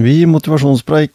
[0.00, 1.12] Vi i Motivasjonspreik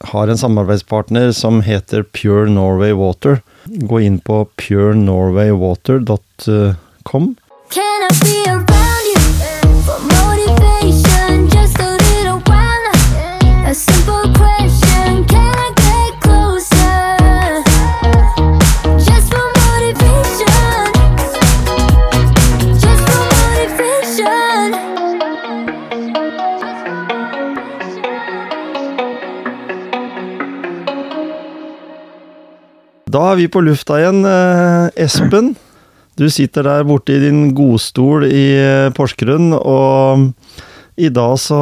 [0.00, 3.40] har en samarbeidspartner som heter Pure Norway Water.
[3.64, 7.36] Gå inn på purenorwaywater.com.
[7.70, 8.73] Can I be around
[33.14, 34.24] Da er vi på lufta igjen.
[34.26, 35.52] eh, Espen,
[36.18, 40.32] du sitter der borte i din godstol i eh, Porsgrunn, og
[40.98, 41.60] i dag så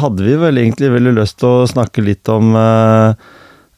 [0.00, 3.12] hadde vi vel egentlig veldig lyst til å snakke litt om eh,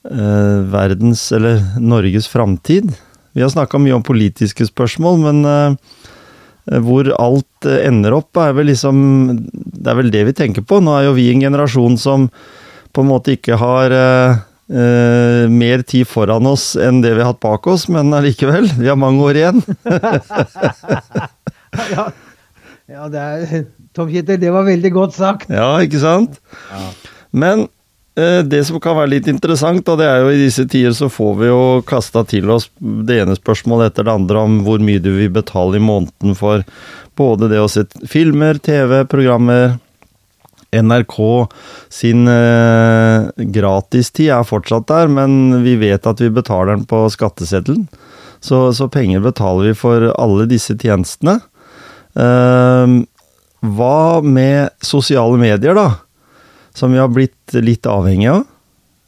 [0.07, 2.95] eh, verdens, eller Norges framtid.
[3.35, 8.55] Vi har snakka mye om politiske spørsmål, men eh, hvor alt eh, ender opp, er
[8.55, 9.03] vel liksom
[9.51, 10.79] Det er vel det vi tenker på.
[10.79, 12.31] Nå er jo vi en generasjon som
[12.95, 13.99] på en måte ikke har
[14.71, 18.91] eh, mer tid foran oss enn det vi har hatt bak oss, men allikevel, vi
[18.91, 19.63] har mange år igjen.
[21.95, 22.09] ja,
[22.91, 25.49] ja det er, Tom Kjetil, det var veldig godt sagt.
[25.53, 26.41] Ja, ikke sant?
[27.35, 27.67] Men
[28.19, 31.11] uh, det som kan være litt interessant, og det er jo i disse tider så
[31.13, 35.03] får vi jo kasta til oss det ene spørsmålet etter det andre om hvor mye
[35.03, 36.67] du vil betale i måneden for
[37.15, 39.77] både det å se filmer, TV, programmer
[40.83, 41.17] NRK
[41.93, 47.87] sin eh, gratistid er fortsatt der, men vi vet at vi betaler den på skatteseddelen.
[48.45, 51.39] Så, så penger betaler vi for alle disse tjenestene.
[52.15, 52.97] Eh,
[53.65, 55.89] hva med sosiale medier, da?
[56.75, 58.45] Som vi har blitt litt avhengig av.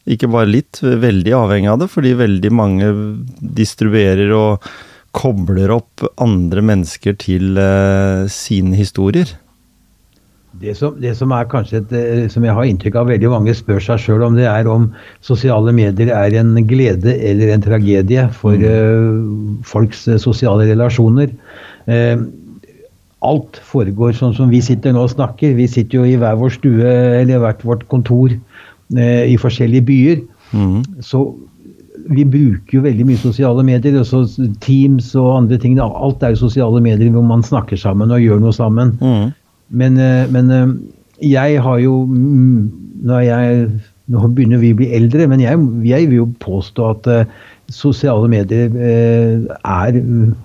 [0.07, 2.93] Ikke bare litt, veldig avhengig av det, fordi veldig mange
[3.59, 4.69] distribuerer og
[5.17, 9.33] kobler opp andre mennesker til eh, sine historier.
[10.61, 13.55] Det som, det som er kanskje et, eh, som jeg har inntrykk av veldig mange
[13.57, 14.89] spør seg sjøl om, det er om
[15.25, 19.19] sosiale medier er en glede eller en tragedie for eh,
[19.69, 21.33] folks eh, sosiale relasjoner.
[21.87, 22.19] Uh,
[23.23, 25.53] alt foregår sånn som vi sitter nå og snakker.
[25.55, 30.25] Vi sitter jo i hver vår stue eller hvert vårt kontor uh, i forskjellige byer.
[31.05, 31.23] Så
[32.11, 33.97] vi bruker jo veldig mye sosiale medier.
[34.01, 34.25] Også
[34.65, 35.79] Teams og andre ting.
[35.83, 38.95] Alt er jo sosiale medier hvor man snakker sammen og gjør noe sammen.
[39.03, 39.35] Mm.
[39.69, 40.67] Men, eh, men eh,
[41.33, 43.67] jeg har jo Nå, jeg,
[44.11, 47.35] nå begynner vi å bli eldre, men jeg, jeg vil jo påstå at eh,
[47.73, 49.99] sosiale medier eh, er,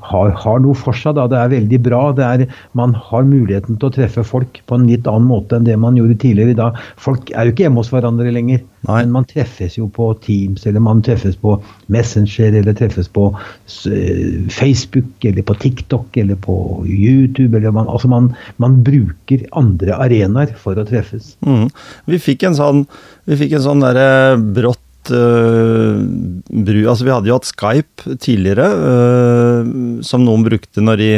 [0.10, 1.16] har, har noe for seg.
[1.18, 1.28] Da.
[1.30, 2.02] Det er veldig bra.
[2.18, 2.44] Det er,
[2.78, 6.00] man har muligheten til å treffe folk på en litt annen måte enn det man
[6.00, 6.58] gjorde tidligere.
[6.58, 6.72] Da.
[7.02, 8.64] Folk er jo ikke hjemme hos hverandre lenger.
[8.90, 8.98] Nei.
[9.04, 11.56] Men man treffes jo på Teams, eller man treffes på
[11.94, 13.28] Messenger, eller treffes på
[13.92, 16.58] eh, Facebook, eller på TikTok, eller på
[16.90, 17.54] YouTube.
[17.60, 21.36] Eller man, altså man, man bruker andre arenaer for å treffes.
[21.46, 21.68] Mm.
[22.10, 22.88] Vi fikk en sånn,
[23.30, 24.02] vi fikk en sånn der,
[24.58, 29.72] brått eh, bru Altså, vi hadde jo hatt Skype tidligere, eh,
[30.06, 31.12] som noen brukte når de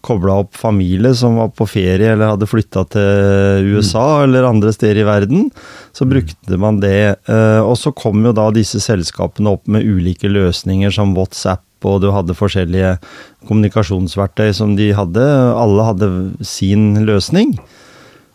[0.00, 5.02] kobla opp familie som var på ferie eller hadde flytta til USA eller andre steder
[5.02, 5.50] i verden.
[5.92, 7.16] Så brukte man det.
[7.28, 12.00] eh, og så kom jo da disse selskapene opp med ulike løsninger som WhatsApp, og
[12.02, 12.96] du hadde forskjellige
[13.48, 15.24] kommunikasjonsverktøy som de hadde.
[15.56, 16.10] Alle hadde
[16.44, 17.58] sin løsning.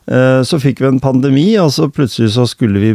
[0.06, 2.92] Eh, Så fikk vi en pandemi, og så plutselig så skulle vi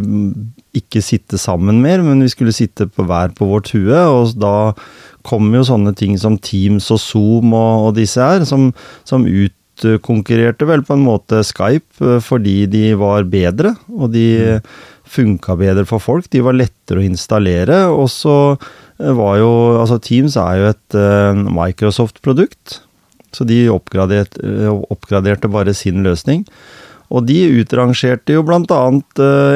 [0.78, 4.72] ikke sitte sammen mer, men vi skulle sitte på hver på vårt hue, og da
[5.26, 8.70] kom jo sånne ting som Teams og Zoom og, og disse her, som,
[9.04, 14.60] som utkonkurrerte vel på en måte Skype, eh, fordi de var bedre, og de
[15.10, 16.28] funka bedre for folk.
[16.30, 19.50] De var lettere å installere, og så eh, var jo
[19.80, 21.00] Altså, Teams er jo et
[21.50, 22.78] Microsoft-produkt,
[23.34, 24.38] så de oppgraderte,
[24.90, 26.46] oppgraderte bare sin løsning.
[27.10, 28.80] Og de utrangerte jo bl.a.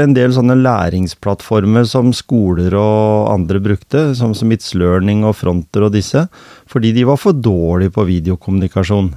[0.03, 5.95] en del sånne læringsplattformer som skoler og andre brukte, som, Smiths Learning og Fronter og
[5.95, 6.27] disse,
[6.71, 9.13] fordi de var for dårlige på videokommunikasjon.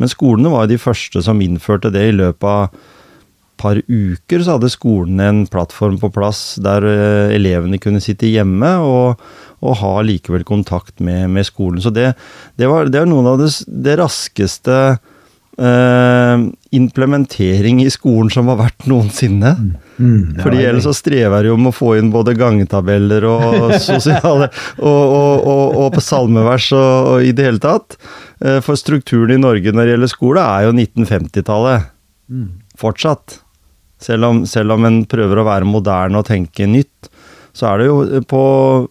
[0.00, 2.78] Men skolene var jo de første som innførte det i løpet av et
[3.60, 4.40] par uker.
[4.40, 9.20] Så hadde skolene en plattform på plass der eh, elevene kunne sitte hjemme og,
[9.60, 11.82] og ha likevel kontakt med, med skolen.
[11.84, 12.14] Så det,
[12.56, 14.80] det, var, det er noen av det, det raskeste
[15.58, 16.44] eh,
[16.76, 19.56] implementering i skolen som har vært noensinne.
[19.58, 23.74] Mm, Mm, Fordi ellers så strever jeg jo med å få inn både gangetabeller og
[23.84, 24.46] sosiale
[24.78, 27.98] og, og, og, og på salmevers og, i det hele tatt.
[28.40, 31.90] Uh, For strukturen i Norge når det gjelder skole, er jo 1950-tallet.
[32.80, 33.42] Fortsatt.
[34.00, 37.09] Selv om, selv om en prøver å være moderne og tenke nytt,
[37.56, 38.42] så er det jo på,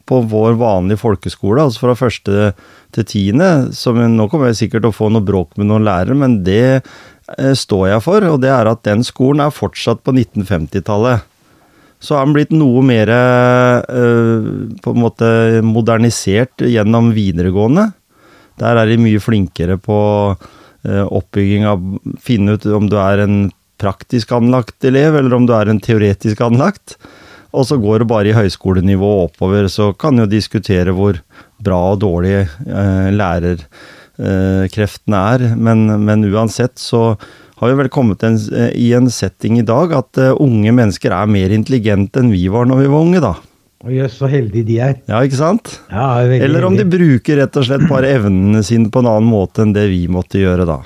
[0.07, 2.51] på vår vanlige folkeskole, altså fra første
[2.95, 6.17] til tiende som Nå kommer jeg sikkert til å få noe bråk med noen lærere,
[6.17, 10.15] men det eh, står jeg for, og det er at den skolen er fortsatt på
[10.15, 11.27] 1950-tallet.
[11.99, 14.49] Så har den blitt noe mer eh,
[14.83, 15.29] på en måte
[15.65, 17.89] modernisert gjennom videregående.
[18.59, 19.99] Der er de mye flinkere på
[20.35, 21.83] eh, oppbygging av
[22.23, 23.39] Finne ut om du er en
[23.79, 26.97] praktisk anlagt elev, eller om du er en teoretisk anlagt.
[27.55, 31.17] Og så går det bare i høyskolenivå oppover, så kan jo diskutere hvor
[31.65, 35.45] bra og dårlig eh, lærerkreftene er.
[35.57, 37.15] Men, men uansett så
[37.59, 38.37] har vi vel kommet en,
[38.77, 42.69] i en setting i dag at eh, unge mennesker er mer intelligente enn vi var
[42.69, 43.33] når vi var unge, da.
[43.89, 44.97] Jøss, så heldige de er.
[45.07, 45.77] Ja, ikke sant?
[45.87, 49.63] Ja, Eller om de bruker rett og slett bare evnene sine på en annen måte
[49.63, 50.81] enn det vi måtte gjøre da.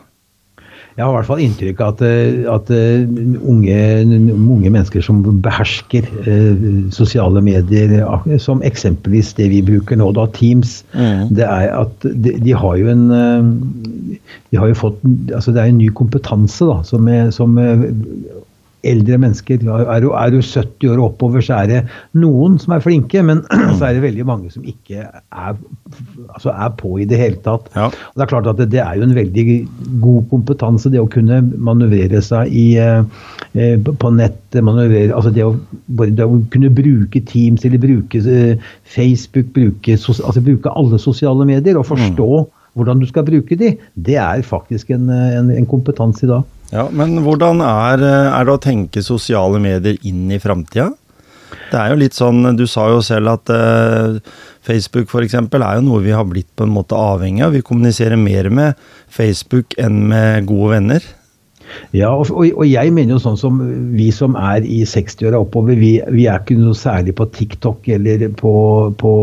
[0.94, 3.06] Jeg har i hvert fall inntrykk av at, eh, at eh,
[3.50, 3.78] unge,
[4.34, 7.96] unge mennesker som behersker eh, sosiale medier,
[8.38, 11.30] som eksempelvis det vi bruker nå, da, Teams, Mm.
[11.34, 14.20] det er at de, de har jo en eh,
[14.52, 15.00] De har jo fått
[15.34, 17.88] Altså det er en ny kompetanse, da, som, er, som eh,
[18.84, 21.80] eldre mennesker Er du, er du 70 år og oppover, så er det
[22.20, 23.44] noen som er flinke, men
[23.78, 25.60] så er det veldig mange som ikke er,
[26.30, 27.70] altså er på i det hele tatt.
[27.76, 27.90] Ja.
[27.90, 29.46] Og det er klart at det, det er jo en veldig
[30.04, 33.04] god kompetanse, det å kunne manøvrere seg i, eh,
[33.54, 34.14] eh, på.
[34.54, 35.56] Manøvrere, altså det å,
[36.04, 41.80] det å kunne bruke Teams eller bruke eh, Facebook, bruke, altså bruke alle sosiale medier
[41.80, 42.44] og forstå
[42.78, 46.44] hvordan du skal bruke de, det er faktisk en, eh, en, en kompetanse i dag.
[46.74, 50.90] Ja, Men hvordan er, er det å tenke sosiale medier inn i framtida?
[51.70, 54.20] Det er jo litt sånn, Du sa jo selv at eh,
[54.66, 57.54] Facebook for eksempel, er jo noe vi har blitt på en måte avhengig av.
[57.54, 58.80] Vi kommuniserer mer med
[59.12, 61.06] Facebook enn med gode venner.
[61.94, 63.60] Ja, og, og, jeg mener jo sånn som
[63.94, 68.28] vi som er i 60-åra oppover, vi, vi er ikke noe særlig på TikTok eller
[68.40, 68.54] på,
[69.00, 69.14] på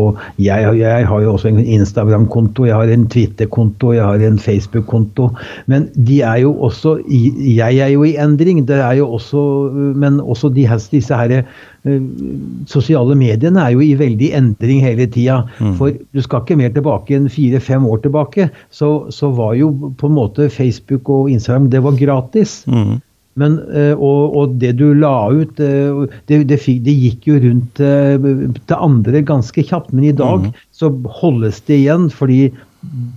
[0.41, 5.29] jeg, jeg har jo også en Instagram-konto, jeg har en Twitter-konto, jeg har en Facebook-konto.
[5.71, 10.19] Men de er jo også Jeg er jo i endring, det er jo også Men
[10.19, 11.43] også de disse her eh,
[12.69, 15.39] sosiale mediene er jo i veldig endring hele tida.
[15.79, 20.09] For du skal ikke mer tilbake enn fire-fem år tilbake, så, så var jo på
[20.09, 22.61] en måte Facebook og Instagram det var gratis.
[22.69, 22.99] Mm.
[23.39, 27.37] Men, eh, og, og det du la ut, eh, det, det, fikk, det gikk jo
[27.45, 28.17] rundt eh,
[28.59, 29.93] til andre ganske kjapt.
[29.95, 30.91] Men i dag så
[31.21, 32.49] holdes det igjen, fordi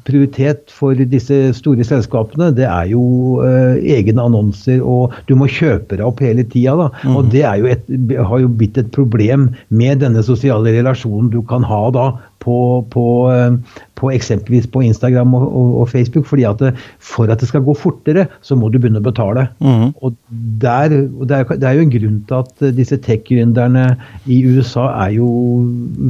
[0.04, 5.96] prioritet for disse store selskapene, det er jo eh, egne annonser, og du må kjøpe
[5.96, 6.90] deg opp hele tida.
[7.02, 7.16] Mm.
[7.16, 7.88] Og det er jo et,
[8.18, 12.10] har jo blitt et problem med denne sosiale relasjonen du kan ha da
[12.44, 16.26] på, på, eh, på eksempelvis på Instagram og, og, og Facebook.
[16.28, 19.46] fordi at det, for at det skal gå fortere, så må du begynne å betale.
[19.64, 19.92] Mm.
[20.04, 20.16] Og,
[20.62, 23.86] der, og det, er, det er jo en grunn til at eh, disse tech-gründerne
[24.30, 25.28] i USA er jo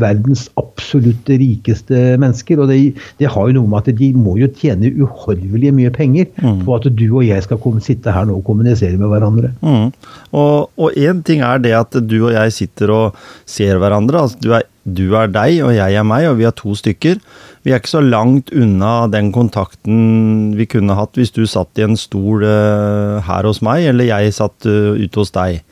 [0.02, 2.62] verdens absolutt rikeste mennesker.
[2.62, 2.80] Og det,
[3.22, 6.86] det har jo noe med at de må jo tjene uhorvelig mye penger på at
[6.90, 9.52] du og jeg skal komme, sitte her nå og kommunisere med hverandre.
[9.64, 9.90] Mm.
[10.34, 14.24] Og én ting er det at du og jeg sitter og ser hverandre.
[14.24, 17.20] altså du er, du er deg, og jeg er meg, og vi er to stykker.
[17.64, 21.86] Vi er ikke så langt unna den kontakten vi kunne hatt hvis du satt i
[21.86, 25.62] en stol eh, her hos meg, eller jeg satt eh, ute hos deg.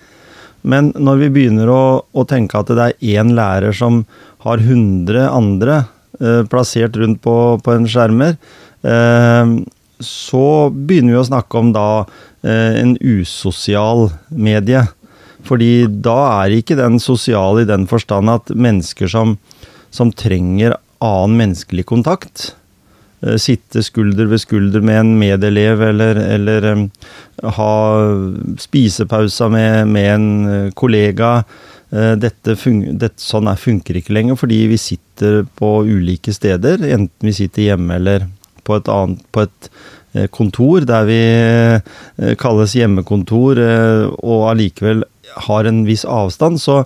[0.62, 4.04] Men når vi begynner å, å tenke at det er én lærer som
[4.46, 5.82] har 100 andre
[6.20, 8.38] eh, plassert rundt på, på en skjermer,
[8.86, 9.54] eh,
[10.02, 14.86] så begynner vi å snakke om da eh, en usosial medie.
[15.46, 19.36] Fordi da er ikke den sosial i den forstand at mennesker som,
[19.90, 22.52] som trenger annen menneskelig kontakt,
[23.26, 26.84] eh, sitte skulder ved skulder med en medelev, eller, eller eh,
[27.58, 27.72] ha
[28.62, 31.34] spisepauser med, med en eh, kollega.
[31.90, 36.86] Eh, Dette dette, sånn er, funker ikke lenger, fordi vi sitter på ulike steder.
[36.86, 38.28] Enten vi sitter hjemme eller
[38.62, 39.72] på et, annet, på et
[40.30, 41.22] kontor der vi
[42.38, 43.58] kalles hjemmekontor,
[44.20, 45.00] og allikevel
[45.46, 46.82] har en viss avstand, så,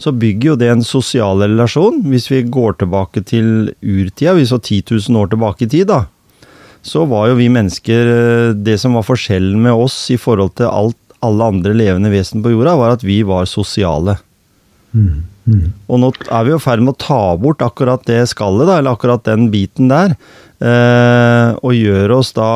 [0.00, 2.02] så bygger jo det en sosial relasjon.
[2.10, 6.04] Hvis vi går tilbake til urtida, vi så 10 000 år tilbake i tid, da,
[6.82, 10.70] så var jo vi mennesker eh, Det som var forskjellen med oss i forhold til
[10.70, 14.16] alt, alle andre levende vesen på jorda, var at vi var sosiale.
[15.90, 18.96] Og nå er vi i ferd med å ta bort akkurat det skallet, da, eller
[18.96, 20.16] akkurat den biten der,
[20.62, 22.50] eh, og gjøre oss da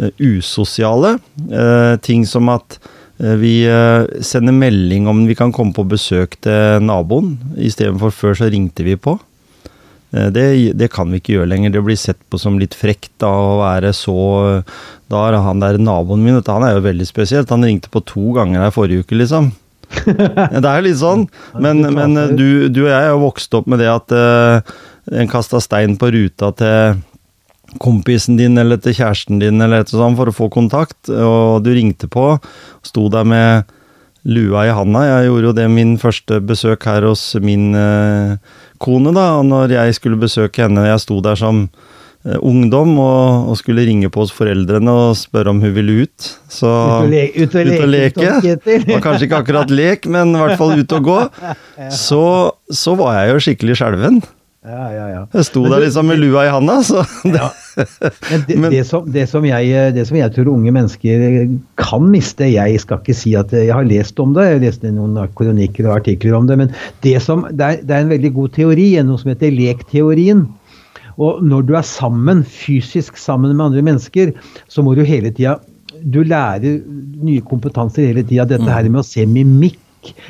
[0.00, 1.16] eh, usosiale.
[1.46, 2.78] Eh, ting som at
[3.16, 8.50] vi eh, sender melding om vi kan komme på besøk til naboen, istedenfor før så
[8.52, 9.16] ringte vi på.
[10.12, 11.72] Eh, Det, det kan vi ikke gjøre lenger.
[11.72, 14.16] Det blir sett på som litt frekt da, å være så
[15.08, 17.50] Da er han der naboen min, han er jo veldig spesielt.
[17.54, 19.52] Han ringte på to ganger her forrige uke, liksom.
[20.04, 21.28] Det er jo litt sånn.
[21.62, 24.74] Men, men du, du og jeg er jo vokst opp med det at uh,
[25.14, 26.98] en kasta stein på ruta til,
[27.82, 31.72] kompisen din eller til kjæresten din eller et sånt for å få kontakt, og du
[31.76, 32.36] ringte på,
[32.86, 33.64] sto der med
[34.26, 35.04] lua i handa.
[35.06, 38.36] Jeg gjorde jo det min første besøk her hos min eh,
[38.82, 41.60] kone, da, og når jeg skulle besøke henne, jeg sto der som
[42.26, 46.30] eh, ungdom og, og skulle ringe på hos foreldrene og spørre om hun ville ut.
[46.50, 48.32] Så Ut og le- ut og ut og leke.
[48.66, 51.20] Det var kanskje ikke akkurat lek, men i hvert fall ut og gå.
[52.06, 52.24] Så,
[52.72, 54.18] så var jeg jo skikkelig skjelven.
[54.66, 55.20] Ja, ja, ja.
[55.30, 57.38] Jeg sto der liksom med lua i handa, så det,
[58.30, 61.22] Men det, Men- det, som, det, som jeg, det som jeg tror unge mennesker
[61.78, 64.86] kan miste Jeg skal ikke si at jeg har lest om det, jeg har lest
[64.90, 66.74] noen kronikker og artikler om det, men
[67.06, 70.42] det, som, det, er, det er en veldig god teori, noe som heter lekteorien.
[71.16, 74.34] Og når du er sammen, fysisk sammen med andre mennesker,
[74.68, 75.54] så må du hele tida
[76.02, 76.82] Du lærer
[77.24, 78.44] nye kompetanser hele tida.
[78.50, 79.78] Dette her med å se mimikk.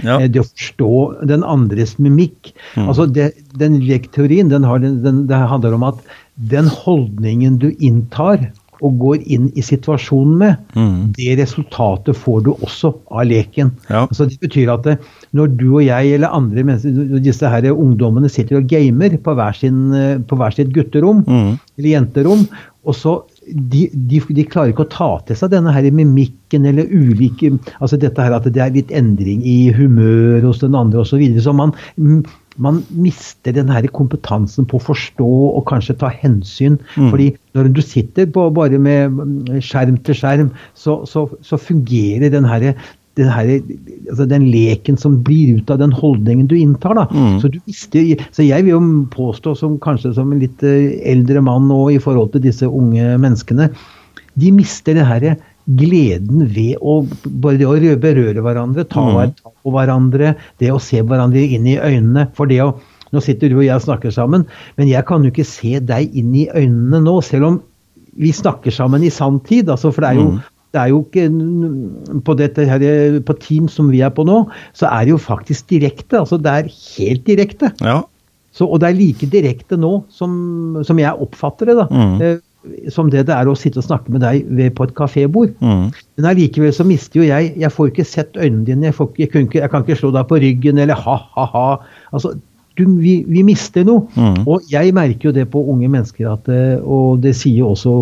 [0.03, 0.19] Ja.
[0.21, 2.53] eh, Det å forstå den andres mimikk.
[2.77, 5.99] Altså det, Den lekteorien den har, den, den, det handler om at
[6.37, 8.51] den holdningen du inntar
[8.85, 11.13] og går inn i situasjonen med, Mm.
[11.17, 13.71] det resultatet får du også av leken.
[13.89, 14.03] Ja.
[14.07, 14.99] Altså det betyr at det,
[15.33, 19.57] når du og jeg eller andre mennesker, disse her ungdommene sitter og gamer på hver,
[19.57, 21.59] sin, eh, på hver sitt gutterom Mm.
[21.79, 22.45] eller jenterom,
[22.85, 26.89] og så de, de, de klarer ikke å ta til seg denne her mimikken eller
[26.91, 31.15] ulike altså Dette her at det er litt endring i humør hos den andre osv.
[31.15, 32.25] Så, videre, så man, mm,
[32.63, 36.79] man mister den her kompetansen på å forstå og kanskje ta hensyn.
[36.97, 42.33] fordi når du sitter på, bare med mm, skjerm til skjerm, så, så, så fungerer
[42.33, 42.73] den her
[43.25, 43.51] her,
[44.11, 46.99] altså den leken som blir ut av den holdningen du inntar.
[46.99, 47.07] Da.
[47.41, 48.03] Så, du visste,
[48.37, 48.81] så jeg vil jo
[49.13, 53.17] påstå, som kanskje som en litt eh, eldre mann nå i forhold til disse unge
[53.23, 53.71] menneskene,
[54.37, 55.31] de mister det her
[55.67, 57.01] gleden ved å
[57.43, 61.79] bare det å berøre hverandre, ta, vare på hverandre, det å se hverandre inn i
[61.81, 62.29] øynene.
[62.37, 62.75] For det å
[63.15, 64.43] Nå sitter du og jeg og snakker sammen,
[64.75, 67.59] men jeg kan jo ikke se deg inn i øynene nå, selv om
[68.19, 69.71] vi snakker sammen i sanntid.
[69.71, 70.25] Altså, for det er jo
[70.77, 71.25] det er jo ikke
[72.27, 72.37] på
[72.69, 74.43] her, på Team som vi er på nå,
[74.77, 76.21] så er det jo faktisk direkte.
[76.21, 76.69] altså Det er
[76.99, 77.73] helt direkte.
[77.81, 78.03] ja.
[78.57, 81.75] Så, og det er like direkte nå som, som jeg oppfatter det.
[81.77, 82.21] da, Mm.
[82.25, 82.39] eh,
[82.91, 85.53] Som det det er å sitte og snakke med deg ved, på et kafébord.
[85.61, 85.93] Mm.
[86.17, 88.89] Men allikevel så mister jo jeg Jeg får ikke sett øynene dine.
[88.89, 88.95] Jeg,
[89.29, 91.77] ikke, jeg kan ikke slå deg på ryggen eller ha-ha-ha.
[92.13, 92.33] Altså,
[92.77, 94.07] du, vi, vi mister noe.
[94.17, 94.43] Mm.
[94.45, 97.93] Og jeg merker jo det på unge mennesker, at, eh, og det sier jo også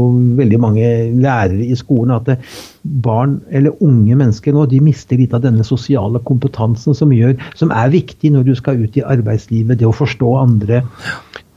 [0.40, 0.88] veldig mange
[1.23, 2.57] lærere i skolen, at eh,
[3.04, 7.73] barn eller unge mennesker nå, de mister litt av denne sosiale kompetansen som, gjør, som
[7.75, 10.83] er viktig når du skal ut i arbeidslivet, det å forstå andre.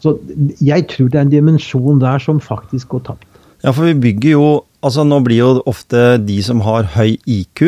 [0.03, 0.15] Så
[0.63, 3.27] jeg tror det er en dimensjon der som faktisk går tapt.
[3.65, 4.47] Ja, for vi bygger jo
[4.86, 7.63] Altså, nå blir jo ofte de som har høy IQ,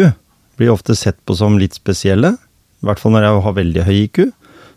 [0.62, 2.36] blir ofte sett på som litt spesielle.
[2.79, 4.20] I hvert fall når jeg har veldig høy IQ.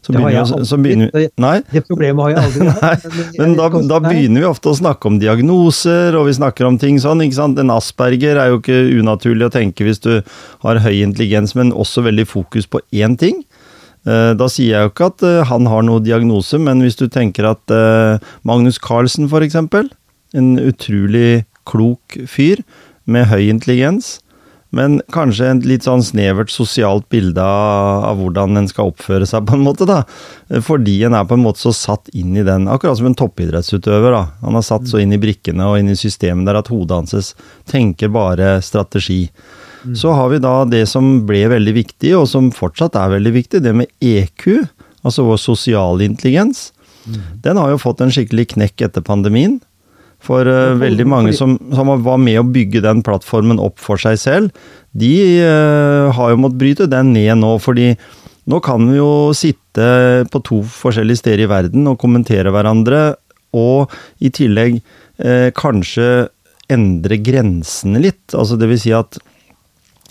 [0.02, 0.82] Så Det har jeg aldri.
[0.82, 1.54] begynner vi Nei?
[1.70, 3.36] Det problemet har jeg aldri Nei, hatt.
[3.38, 6.98] men da, da begynner vi ofte å snakke om diagnoser, og vi snakker om ting
[6.98, 7.22] sånn.
[7.22, 7.58] ikke sant?
[7.62, 10.10] En asperger er jo ikke unaturlig å tenke hvis du
[10.66, 13.44] har høy intelligens, men også veldig fokus på én ting.
[14.06, 17.06] Eh, Da sier jeg jo ikke at eh, han har noe diagnose, men hvis du
[17.06, 19.90] tenker at eh, Magnus Carlsen eksempel,
[20.34, 22.64] en utrolig klok fyr
[23.06, 24.16] med høy intelligens,
[24.72, 29.58] men kanskje et litt sånn snevert sosialt bilde av, hvordan en skal oppføre seg, på
[29.58, 30.02] en måte, da.
[30.64, 34.16] Fordi en er på en måte så satt inn i den, akkurat som en toppidrettsutøver,
[34.16, 34.22] da.
[34.40, 37.34] Han er satt så inn i brikkene og inn i systemet der at hodet hans
[37.68, 39.26] tenker bare strategi.
[39.98, 43.60] Så har vi da det som ble veldig viktig, og som fortsatt er veldig viktig,
[43.64, 44.62] det med EQ,
[45.02, 46.70] altså vår sosiale intelligens.
[47.42, 49.58] Den har jo fått en skikkelig knekk etter pandemien.
[50.22, 54.20] For uh, veldig mange som, som var med å bygge den plattformen opp for seg
[54.22, 57.56] selv, de uh, har jo måttet bryte den ned nå.
[57.62, 57.92] fordi
[58.50, 59.88] nå kan vi jo sitte
[60.30, 63.12] på to forskjellige steder i verden og kommentere hverandre,
[63.54, 66.28] og i tillegg uh, kanskje
[66.72, 68.24] endre grensene litt.
[68.32, 69.18] Altså det vil si at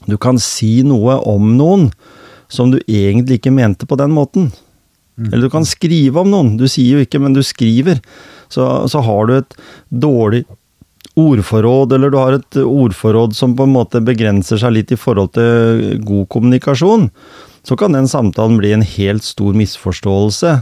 [0.09, 1.87] du kan si noe om noen
[2.51, 4.49] som du egentlig ikke mente på den måten.
[5.29, 6.55] Eller du kan skrive om noen.
[6.57, 8.01] Du sier jo ikke, men du skriver.
[8.51, 9.55] Så, så har du et
[9.89, 10.43] dårlig
[11.19, 15.33] ordforråd, eller du har et ordforråd som på en måte begrenser seg litt i forhold
[15.35, 17.09] til god kommunikasjon,
[17.67, 20.53] så kan den samtalen bli en helt stor misforståelse,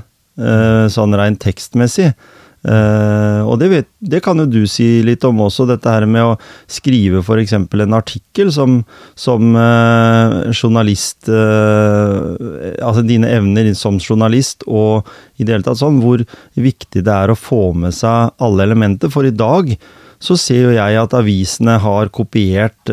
[0.41, 2.11] eh, sånn rent tekstmessig.
[2.59, 6.33] Eh, og det, vet, det kan jo du si litt om også, dette her med
[6.33, 6.33] å
[6.67, 7.55] skrive f.eks.
[7.55, 8.81] en artikkel som,
[9.15, 12.35] som uh, journalist uh,
[12.83, 15.07] Altså dine evner som journalist og
[15.39, 16.25] i det hele tatt sånn, hvor
[16.59, 19.11] viktig det er å få med seg alle elementer.
[19.13, 19.71] For i dag
[20.19, 22.91] så ser jo jeg at avisene har kopiert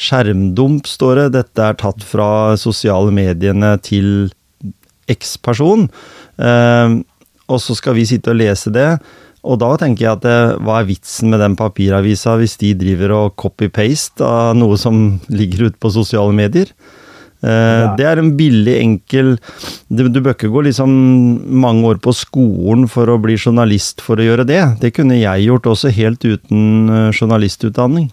[0.00, 1.26] skjermdump, står det.
[1.34, 4.30] Dette er tatt fra sosiale mediene til
[5.12, 5.88] X-person.
[6.38, 6.96] Eh,
[7.48, 8.90] og så skal vi sitte og lese det.
[9.48, 13.14] Og da tenker jeg at det, hva er vitsen med den papiravisa hvis de driver
[13.16, 16.72] og copy-paste av noe som ligger ute på sosiale medier?
[17.40, 17.94] Eh, Ja.
[17.94, 19.36] Det er en billig, enkel
[19.86, 20.90] Du, du bør ikke gå liksom
[21.62, 24.62] mange år på skolen for å bli journalist for å gjøre det.
[24.82, 28.10] Det kunne jeg gjort også helt uten eh, journalistutdanning.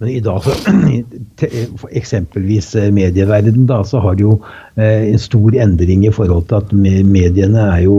[0.00, 0.54] Men i dag, så,
[2.00, 4.36] eksempelvis medieverdenen, medieverden, da, så har det jo
[4.80, 6.72] eh, en stor endring i forhold til at
[7.04, 7.96] mediene er jo,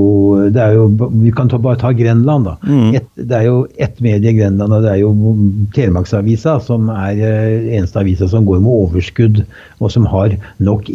[0.50, 0.88] det er jo
[1.22, 2.56] Vi kan ta, bare ta Grenland, da.
[2.66, 2.96] Mm.
[2.98, 5.36] Et, det er jo ett medie i Grenland, og det er jo
[5.76, 9.44] Telemarksavisa, som er eh, eneste avisa som går med overskudd,
[9.78, 10.90] og som har nok,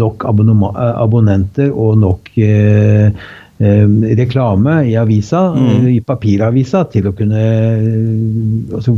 [0.00, 3.12] nok eh, abonnenter og nok eh,
[3.60, 3.86] eh,
[4.24, 5.70] reklame i avisa, Mm.
[5.76, 8.96] eh, i papiravisa, til å kunne eh, altså,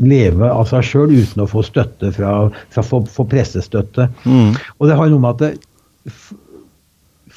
[0.00, 2.32] leve av seg sjøl uten å få støtte fra,
[2.74, 4.08] fra få, få pressestøtte.
[4.24, 4.56] Mm.
[4.78, 6.14] Og det har noe med at det,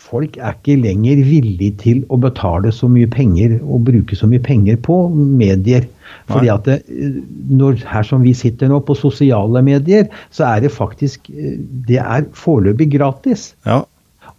[0.08, 4.44] folk er ikke lenger villig til å betale så mye penger og bruke så mye
[4.44, 5.88] penger på medier.
[6.32, 7.20] Fordi at det, eh,
[7.60, 12.00] når, her som vi sitter nå, på sosiale medier, så er det faktisk eh, Det
[12.00, 13.52] er foreløpig gratis.
[13.68, 13.84] Ja.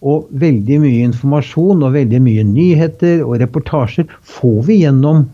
[0.05, 4.07] Og veldig mye informasjon og veldig mye nyheter og reportasjer
[4.37, 5.27] får vi gjennom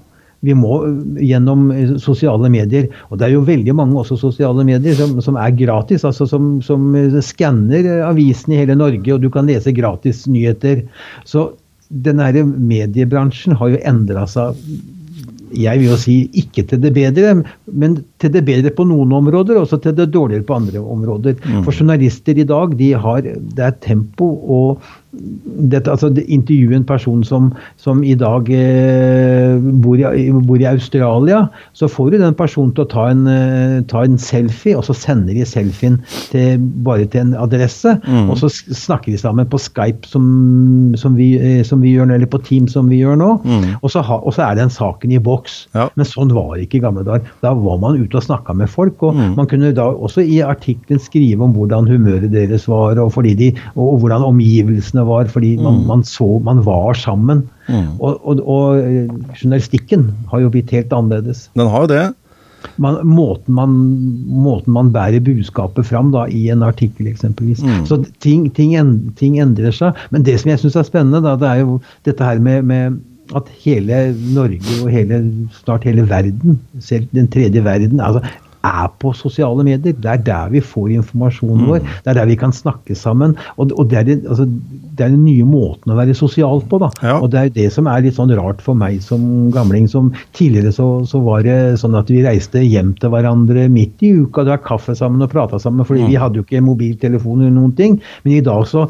[0.46, 2.88] vi må øh, gjennom øh, sosiale medier.
[3.10, 6.06] Og det er jo veldig mange også sosiale medier som, som er gratis.
[6.06, 10.26] altså Som, som øh, skanner avisene avisen i hele Norge, og du kan lese gratis
[10.28, 10.84] nyheter.
[11.26, 11.50] Så
[11.90, 14.58] den her mediebransjen har jo endra seg
[15.56, 17.36] jeg vil jo si ikke til det bedre,
[17.72, 21.38] men til det bedre på noen områder, og også til det dårligere på andre områder.
[21.66, 24.84] For journalister i dag, de har, det er tempo og
[25.72, 27.50] dette, altså intervjue en person som,
[27.82, 31.46] som i dag eh, bor, i, bor i Australia,
[31.78, 34.96] så får du den personen til å ta en, eh, ta en selfie, og så
[34.98, 35.98] sender de selfien
[36.32, 37.96] til, bare til en adresse.
[38.06, 38.30] Mm.
[38.34, 40.26] Og så snakker de sammen på Skype, som,
[41.00, 43.32] som, vi, eh, som vi gjør nå, eller på Team, som vi gjør nå.
[43.46, 43.68] Mm.
[43.82, 45.62] Og, så ha, og så er den saken i boks.
[45.78, 45.88] Ja.
[45.96, 47.26] Men sånn var det ikke i gamle dager.
[47.46, 49.02] Da var man ute og snakka med folk.
[49.04, 49.36] Og Mm.
[49.38, 53.48] man kunne da også i artikkelen skrive om hvordan humøret deres var, og, fordi de,
[53.76, 57.46] og, og hvordan omgivelsene var, fordi man, man så man var sammen.
[57.68, 57.96] Mm.
[58.00, 58.84] Og, og, og
[59.40, 61.48] journalistikken har jo blitt helt annerledes.
[61.58, 62.06] Den har jo det.
[62.82, 63.74] Man, måten, man,
[64.26, 67.62] måten man bærer budskapet fram da, i en artikkel, eksempelvis.
[67.64, 67.84] Mm.
[67.90, 68.74] Så ting, ting,
[69.20, 69.98] ting endrer seg.
[70.14, 72.98] Men det som jeg syns er spennende, da, det er jo dette her med, med
[73.38, 74.00] at hele
[74.36, 75.22] Norge og hele,
[75.62, 78.22] snart hele verden, selv den tredje verden, altså,
[78.66, 79.96] er på sosiale medier.
[79.96, 81.84] Det er der vi får informasjonen vår.
[82.06, 83.36] Det er der vi kan snakke sammen.
[83.58, 86.80] Og, og det, er altså, det er den nye måten å være sosial på.
[86.84, 86.92] da.
[87.06, 87.18] Ja.
[87.20, 89.90] Og det er det som er litt sånn rart for meg som gamling.
[89.92, 94.14] som Tidligere så, så var det sånn at vi reiste hjem til hverandre midt i
[94.26, 97.76] uka, drakk kaffe sammen og prata sammen, fordi vi hadde jo ikke mobiltelefon eller noen
[97.78, 98.00] ting.
[98.24, 98.88] Men i dag så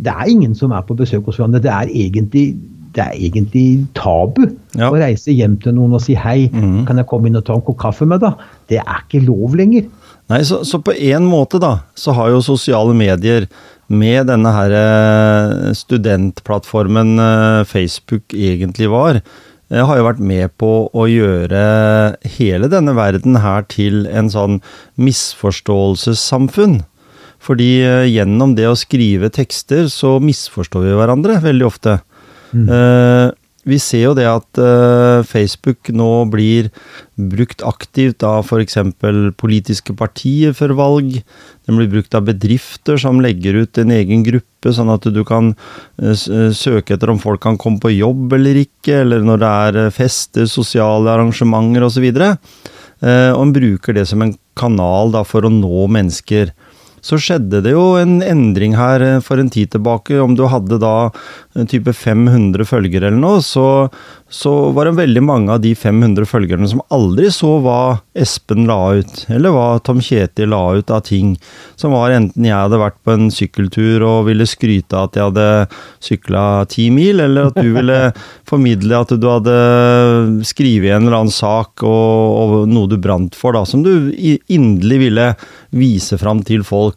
[0.00, 1.60] Det er ingen som er på besøk hos hverandre.
[1.60, 2.54] Det er egentlig
[2.94, 4.88] det er egentlig tabu Ja.
[4.90, 6.86] å reise hjem til noen og si hei, mm.
[6.86, 8.38] kan jeg komme inn og ta en kopp kaffe med deg?
[8.70, 9.88] Det er ikke lov lenger.
[10.30, 13.48] Nei, så, så på en måte da, så har jo sosiale medier
[13.90, 20.70] med denne her eh, studentplattformen eh, Facebook egentlig var, eh, har jo vært med på
[20.94, 21.64] å gjøre
[22.36, 24.60] hele denne verden her til en sånn
[24.94, 26.84] misforståelsessamfunn.
[27.40, 27.72] Fordi
[28.12, 31.94] gjennom det å skrive tekster, så misforstår vi hverandre veldig ofte.
[32.52, 33.30] Eh,
[33.68, 36.70] vi ser jo det at uh, Facebook nå blir
[37.20, 38.78] brukt aktivt av f.eks.
[39.36, 41.18] politiske partier for valg.
[41.68, 45.52] Den blir brukt av bedrifter som legger ut en egen gruppe, sånn at du kan
[45.52, 49.94] uh, søke etter om folk kan komme på jobb eller ikke, eller når det er
[49.94, 52.08] fester, sosiale arrangementer osv.
[52.16, 56.54] Uh, og en bruker det som en kanal da, for å nå mennesker.
[57.04, 60.18] Så skjedde det jo en endring her eh, for en tid tilbake.
[60.20, 61.10] Om du hadde da
[61.70, 63.88] type 500 følgere eller noe, så,
[64.30, 67.80] så var det veldig mange av de 500 følgerne som aldri så hva
[68.20, 71.34] Espen la ut, eller hva Tom Kjetil la ut av ting.
[71.80, 75.30] Som var enten jeg hadde vært på en sykkeltur og ville skryte av at jeg
[75.30, 75.48] hadde
[76.04, 77.98] sykla ti mil, eller at du ville
[78.50, 79.56] formidle at du hadde
[80.46, 84.12] skrevet en eller annen sak og, og noe du brant for, da, som du
[84.50, 85.26] inderlig ville
[85.74, 86.89] vise fram til folk.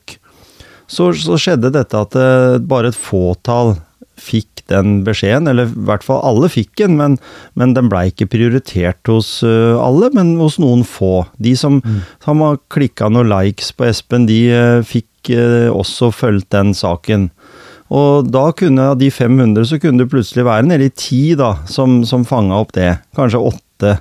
[0.91, 3.75] Så, så skjedde dette at eh, bare et fåtall
[4.19, 7.17] fikk den beskjeden, eller i hvert fall alle fikk den, men,
[7.59, 11.25] men den blei ikke prioritert hos eh, alle, men hos noen få.
[11.41, 11.81] De som,
[12.23, 17.29] som har klikka noen likes på Espen, de eh, fikk også fulgt den saken.
[17.95, 21.53] Og da kunne av de 500, så kunne det plutselig være nede i ti da,
[21.69, 22.89] som, som fanga opp det.
[23.15, 23.93] Kanskje åtte.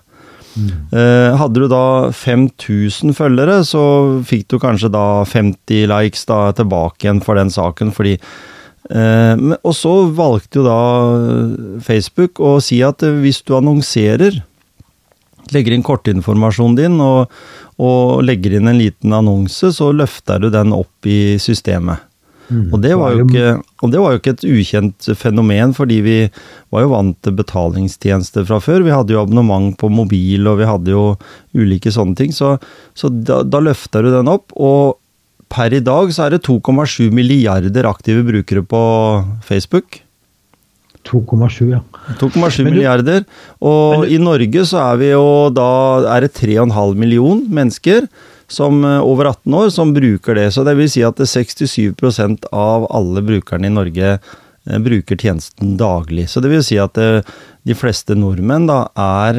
[0.57, 3.83] Eh, hadde du da 5000 følgere, så
[4.29, 8.19] fikk du kanskje da 50 likes da tilbake igjen for den saken, fordi
[8.91, 10.79] Eh, og så valgte jo da
[11.85, 14.41] Facebook å si at eh, hvis du annonserer,
[15.55, 17.33] legger inn kortinformasjonen din og,
[17.83, 22.03] og legger inn en liten annonse, så løfter du den opp i systemet.
[22.73, 26.17] Og, det ikke, og det var jo ikke et ukjent fenomen, fordi vi
[26.75, 28.83] var jo vant til betalingstjenester fra før.
[28.85, 31.05] Vi hadde jo abonnement på mobil, og vi hadde jo
[31.57, 32.33] ulike sånne ting.
[32.37, 32.59] Så,
[32.99, 34.99] så da, da løfter du den opp, og
[35.53, 38.83] per i dag så er det 2,7 milliarder aktive brukere på
[39.45, 40.01] Facebook.
[41.09, 41.81] 2,7, ja.
[42.21, 43.25] 2,7 milliarder.
[43.61, 45.67] Og du- i Norge så er vi jo da
[46.17, 48.07] er det 3,5 million mennesker
[48.53, 50.51] som eh, over 18 år som bruker det.
[50.55, 56.29] Så det vil si at 67% av alle brukerne i Norge eh, bruker tjenesten daglig.
[56.31, 57.23] Så det vil si at eh,
[57.69, 59.39] de fleste nordmenn da er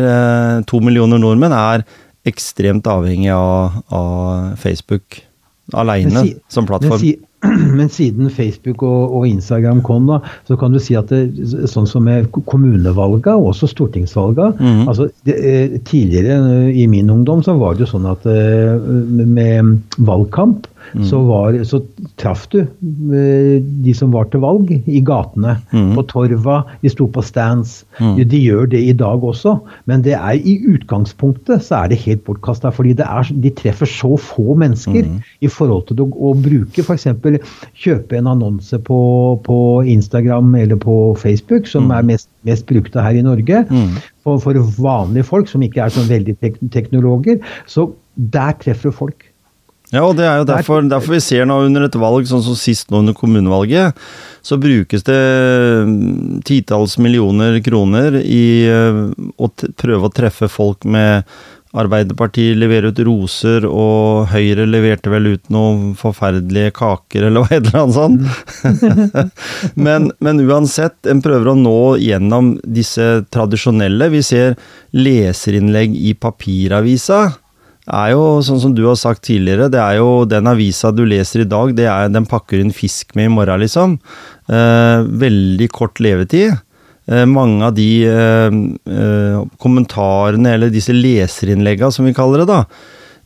[0.69, 1.83] To millioner nordmenn er
[2.27, 5.19] ekstremt avhengig av, av Facebook
[5.75, 7.01] aleine som plattform.
[7.01, 7.17] Det si,
[7.77, 11.27] men siden Facebook og, og Instagram kom, da, så kan du si at det,
[11.69, 14.87] sånn som med kommunevalga og også stortingsvalga Mhm.
[14.87, 18.77] altså det, eh, Tidligere eh, i min ungdom så var det jo sånn at eh,
[19.25, 21.05] med valgkamp Mhm.
[21.09, 21.79] så, var, så
[22.21, 25.55] traff du eh, de som var til valg, i gatene.
[25.71, 25.93] Mm.
[25.97, 27.83] På torva, de sto på stands.
[27.99, 28.15] Mm.
[28.17, 29.55] De, de gjør det i dag også,
[29.89, 32.71] men det er i utgangspunktet så er det helt bortkasta.
[32.73, 35.07] Fordi er, de treffer så få mennesker
[35.43, 37.07] i forhold til å, å bruke f.eks.
[37.85, 39.01] kjøpe en annonse på,
[39.45, 39.59] på
[39.95, 43.65] Instagram eller på Facebook, som er mest, mest brukte her i Norge.
[43.69, 43.99] Mm.
[44.23, 47.41] For, for vanlige folk som ikke er sånn veldig tek teknologer.
[47.69, 49.25] Så der treffer du folk.
[49.93, 52.57] Ja, og det er jo derfor, derfor vi ser nå under et valg, sånn som
[52.57, 53.99] sist nå under kommunevalget,
[54.41, 55.19] så brukes det
[55.85, 61.29] mm, titalls millioner kroner i eh, å prøve å treffe folk med
[61.73, 67.69] Arbeiderpartiet leverer ut roser, og Høyre leverte vel ut noen forferdelige kaker, eller hva et
[67.69, 69.71] eller annet sånt.
[69.85, 74.11] men, men uansett, en prøver å nå gjennom disse tradisjonelle.
[74.13, 74.53] Vi ser
[74.93, 77.23] leserinnlegg i papiravisa
[77.91, 81.43] er jo sånn som du har sagt tidligere, det er jo den avisa du leser
[81.43, 83.97] i dag, det er, den pakker inn fisk med i morgen, liksom.
[84.47, 86.55] Eh, veldig kort levetid.
[87.11, 92.61] Eh, mange av de eh, eh, kommentarene, eller disse leserinnlegga som vi kaller det, da,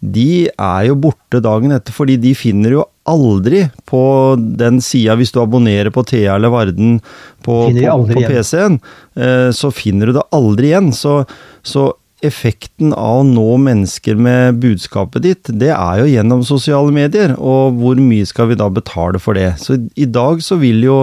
[0.01, 4.01] de er jo borte dagen etter, fordi de finner jo aldri på
[4.37, 6.97] den sida, hvis du abonnerer på Thea eller Varden
[7.45, 8.25] på, på, på.
[8.25, 8.81] PC-en,
[9.17, 10.91] eh, så finner du det aldri igjen.
[10.93, 11.21] Så,
[11.65, 11.91] så
[12.25, 17.35] effekten av å nå mennesker med budskapet ditt, det er jo gjennom sosiale medier.
[17.37, 19.51] Og hvor mye skal vi da betale for det?
[19.61, 20.99] Så i dag så vil jo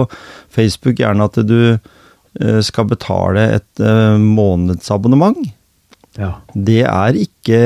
[0.53, 5.39] Facebook gjerne at du eh, skal betale et eh, månedsabonnement.
[6.19, 6.37] Ja.
[6.51, 7.61] Det er ikke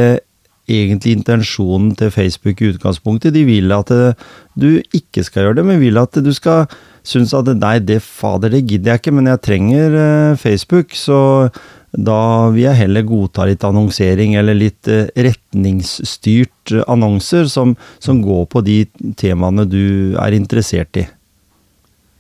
[0.70, 3.34] egentlig intensjonen til Facebook i utgangspunktet.
[3.34, 6.70] De vil at eh, du ikke skal gjøre det, men vil at du skal
[7.10, 9.94] synes at nei, det fader, det gidder jeg ikke, men jeg trenger
[10.38, 11.48] Facebook, så
[11.92, 18.22] da vil jeg heller godta litt annonsering eller litt eh, retningsstyrt eh, annonser som, som
[18.22, 18.84] går på de
[19.18, 21.08] temaene du er interessert i.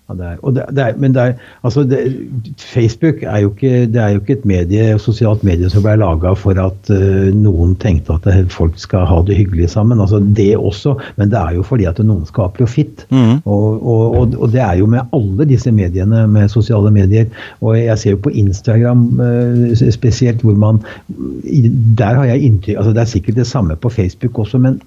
[0.10, 2.00] Ja, det er, og det, det er, men det er, altså det,
[2.58, 6.32] Facebook er jo, ikke, det er jo ikke et medie, sosialt medie som ble laga
[6.34, 10.02] for at uh, noen tenkte at det, folk skal ha det hyggelig sammen.
[10.02, 13.06] altså Det også, men det er jo fordi at noen skal ha profitt.
[13.14, 13.44] Mm.
[13.46, 17.30] Og, og, og, og det er jo med alle disse mediene, med sosiale medier.
[17.62, 20.82] Og jeg ser jo på Instagram uh, spesielt, hvor man
[22.00, 24.80] Der har jeg inntrykk altså Det er sikkert det samme på Facebook også, men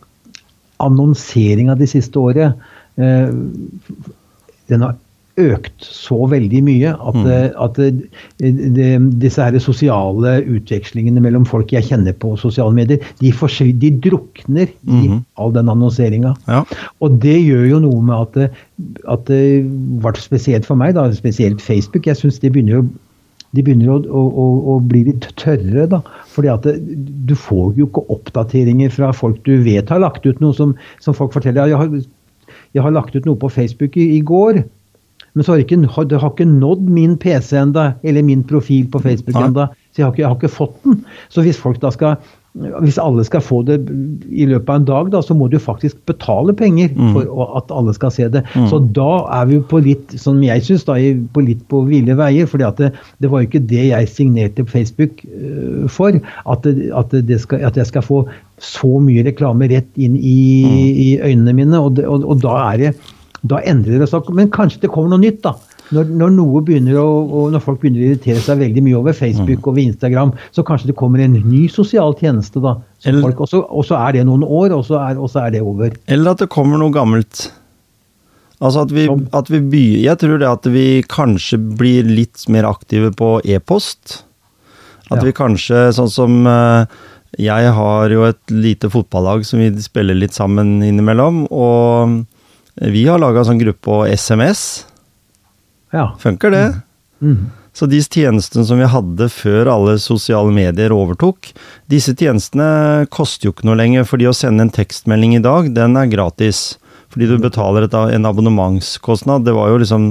[0.82, 2.52] annonseringa de siste året
[2.98, 3.30] uh,
[4.72, 4.96] den har
[5.40, 7.28] økt så veldig mye at, mm.
[7.64, 7.90] at det,
[8.76, 8.88] det,
[9.22, 13.30] disse her sosiale utvekslingene mellom folk jeg kjenner på sosiale medier, de,
[13.80, 15.22] de drukner i Mhm.
[15.40, 16.34] all den annonseringa.
[16.48, 16.64] Ja.
[17.00, 18.50] Og det gjør jo noe med at, det-
[19.08, 19.64] at det
[20.02, 22.86] ble spesielt for meg, da, spesielt Facebook, jeg syns de begynner å
[23.52, 25.98] de begynner å, å, å, å bli litt tørre, da.
[26.32, 26.78] Fordi at det,
[27.28, 30.72] du får jo ikke oppdateringer fra folk du vet har lagt ut noe som,
[31.04, 31.66] som folk forteller.
[31.68, 34.62] Ja, jeg har, jeg har lagt ut noe på Facebook i, i går,
[35.34, 39.00] men så har ikke, det har ikke nådd min PC enda, eller min profil på
[39.00, 39.66] Facebook enda.
[39.92, 41.04] Så jeg har, ikke, jeg har ikke fått den.
[41.32, 42.16] Så hvis folk da skal
[42.52, 43.78] hvis alle skal få det
[44.28, 47.70] i løpet av en dag, da, så må du faktisk betale penger for å- at
[47.72, 48.42] alle skal se det.
[48.68, 52.12] Så da er vi på litt, som jeg syns, da, i- på litt på ville
[52.14, 52.44] veier.
[52.46, 52.92] For det,
[53.24, 56.12] det var jo ikke det jeg signerte på Facebook uh, for.
[56.44, 58.26] At, det, at, det skal, at jeg skal få
[58.60, 60.36] så mye reklame rett inn i,
[60.92, 61.80] i øynene mine.
[61.80, 62.94] Og, og, og da er det
[63.42, 64.28] da endrer det seg.
[64.34, 65.54] Men kanskje det kommer noe nytt, da.
[65.92, 66.36] Når, når,
[67.02, 70.88] å, når folk begynner å irritere seg veldig mye over Facebook og Instagram, så kanskje
[70.92, 72.78] det kommer en ny sosial tjeneste, da.
[73.10, 75.92] Og så er det noen år, og så er, er det over.
[76.08, 77.50] Eller at det kommer noe gammelt.
[78.62, 82.68] Altså at vi, at vi by, Jeg tror det at vi kanskje blir litt mer
[82.68, 84.22] aktive på e-post.
[85.10, 85.24] At Ja.
[85.26, 86.86] vi kanskje, sånn som eh,
[87.42, 91.46] Jeg har jo et lite fotballag som vi spiller litt sammen innimellom.
[91.50, 92.22] Og
[92.80, 94.84] vi har laga sånn gruppe på SMS.
[95.92, 96.12] Ja.
[96.20, 96.68] Funker det?
[97.20, 97.50] Mhm.
[97.72, 101.54] Så de tjenestene som vi hadde før alle sosiale medier overtok,
[101.88, 105.96] disse tjenestene koster jo ikke noe lenger, fordi å sende en tekstmelding i dag, den
[105.96, 106.74] er gratis.
[107.12, 109.44] Fordi du betaler et, en abonnementskostnad.
[109.44, 110.06] Det var jo liksom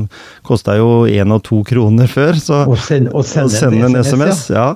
[0.46, 4.68] Kosta jo én og to kroner før, så Å sende, sende, en SMS, ja.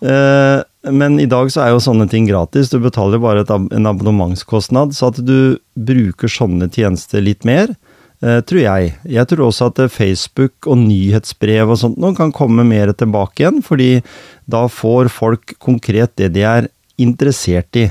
[0.00, 0.62] Eh,
[0.92, 2.70] men i dag så er jo sånne ting gratis.
[2.70, 4.92] Du betaler bare ab- en abonnementskostnad.
[4.96, 7.74] Så at du bruker sånne tjenester litt mer,
[8.22, 8.94] eh, tror jeg.
[9.04, 13.44] Jeg tror også at eh, Facebook og nyhetsbrev og sånt nå kan komme mer tilbake
[13.44, 14.02] igjen, fordi
[14.48, 17.90] da får folk konkret det de er interessert i.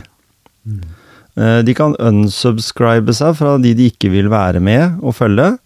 [1.37, 5.57] Eh, De kan unsubscribe seg fra de de ikke vil være med og følge.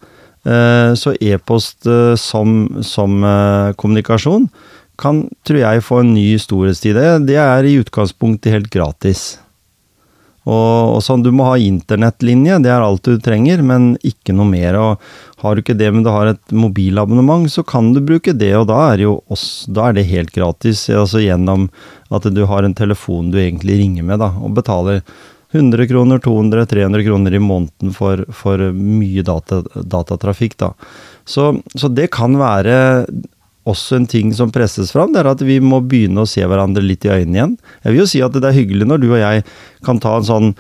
[0.46, 4.50] Eh, Så e-post eh, som, som eh, kommunikasjon
[5.02, 7.00] kan, tror jeg, få en ny storhetstid.
[7.28, 9.40] Det, er i utgangspunktet helt gratis.
[10.42, 14.50] Og, og sånn, Du må ha internettlinje, det er alt du trenger, men ikke noe
[14.50, 14.78] mer.
[14.80, 18.54] og Har du ikke det, men du har et mobilabonnement, så kan du bruke det,
[18.58, 20.88] og da er, jo oss, da er det helt gratis.
[20.90, 21.70] Altså gjennom
[22.10, 25.06] at du har en telefon du egentlig ringer med, da, og betaler
[25.52, 30.58] 100 kroner, 200, 300 kroner i måneden for, for mye data, datatrafikk.
[30.64, 30.72] da.
[31.28, 33.06] Så, så det kan være
[33.70, 36.84] også en ting som presses fram, det er at vi må begynne å se hverandre
[36.84, 37.58] litt i øynene igjen.
[37.84, 39.44] Jeg vil jo si at det er hyggelig når du og jeg
[39.86, 40.54] kan ta en sånn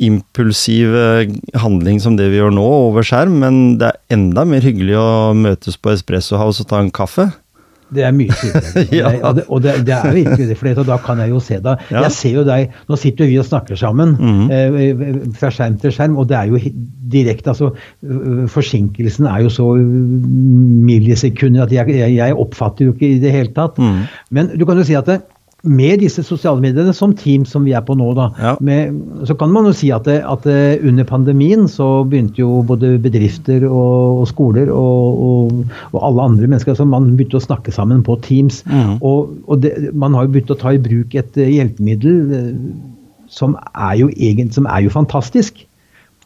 [0.00, 4.64] impulsiv eh, handling som det vi gjør nå, over skjerm, men det er enda mer
[4.64, 7.28] hyggelig å møtes på Espresso House og ta en kaffe.
[7.94, 8.80] Det er mye tydeligere.
[8.90, 9.10] Og, Ja.
[9.10, 11.58] det- og, det, og det, det er virkelig det, for da kan jeg jo se
[11.60, 11.78] deg.
[11.90, 12.02] Ja.
[12.06, 14.50] Jeg ser jo deg, Nå sitter vi og snakker sammen Mhm.
[14.50, 16.58] eh, fra skjerm til skjerm, og det er jo
[17.10, 17.72] direkte altså,
[18.06, 19.66] øh, Forsinkelsen er jo så
[20.86, 23.78] millisekunder at jeg, jeg, jeg oppfatter jo ikke i det hele tatt.
[23.78, 24.00] Mm.
[24.30, 25.20] Men du kan jo si at det,
[25.62, 28.54] med disse sosiale mediene, som Teams som vi er på nå, da, Ja.
[28.60, 28.96] med,
[29.28, 32.94] så kan man jo si at, det, at det, under pandemien så begynte jo både
[33.02, 37.72] bedrifter og, og skoler og, og, og alle andre mennesker altså Man begynte å snakke
[37.72, 38.62] sammen på Teams.
[38.66, 38.98] Mm.
[39.02, 42.54] Og, og det, man har jo begynt å ta i bruk et eh, hjelpemiddel eh,
[43.30, 45.60] som er jo egentlig som er jo fantastisk.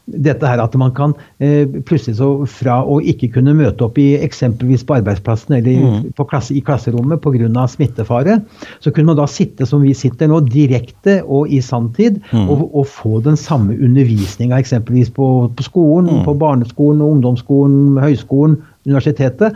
[0.07, 4.19] Dette her at man kan eh, plutselig så fra å ikke kunne møte opp i
[4.21, 6.12] eksempelvis på arbeidsplassen eller Mm.
[6.12, 7.67] på klasse, i klasserommet pga.
[7.69, 8.43] smittefare,
[8.81, 12.51] så kunne man da sitte som vi sitter nå, direkte og i sanntid, Mm.
[12.51, 16.25] og, og få den samme undervisninga eksempelvis på, på skolen, Mm.
[16.27, 19.55] på barneskolen, ungdomsskolen, høyskolen, universitetet.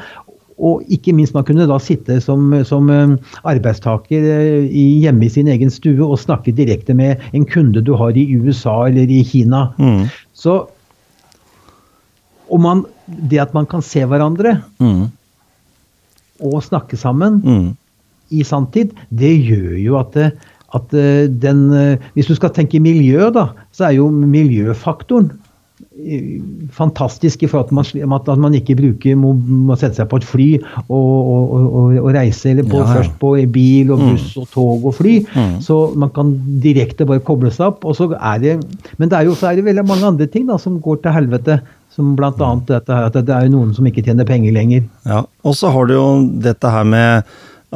[0.59, 3.13] Og ikke minst man kunne da sitte som, som eh,
[3.47, 4.65] arbeidstaker eh,
[5.05, 8.87] hjemme i sin egen stue og snakke direkte med en kunde du har i USA
[8.89, 9.69] eller i Kina.
[9.79, 10.09] Mm.
[10.39, 10.59] Så
[12.49, 15.09] og man, det at man kan se hverandre Mm.
[16.41, 17.77] og snakke sammen Mm.
[18.31, 20.31] i sanntid, det gjør jo at, det,
[20.75, 25.48] at eh, den eh, Hvis du skal tenke miljø, da, så er jo miljøfaktoren eh,
[26.75, 29.33] fantastisk i forhold til at man, ikke bruker må,
[29.69, 30.47] må sette seg på et fly
[30.89, 32.95] og, og, og, og reise, eller på, Ja, ja.
[32.99, 35.19] først på bil og buss og tog og fly.
[35.35, 35.59] Mm.
[35.65, 37.85] Så man kan direkte bare koble seg opp.
[37.85, 38.55] og så er det,
[38.99, 41.15] Men det er jo, så er det veldig mange andre ting da, som går til
[41.17, 41.61] helvete.
[41.99, 42.31] Som bl.a.
[42.69, 44.85] dette her, at det er noen som ikke tjener penger lenger.
[45.09, 46.05] Ja, og så har du jo
[46.45, 47.25] dette her med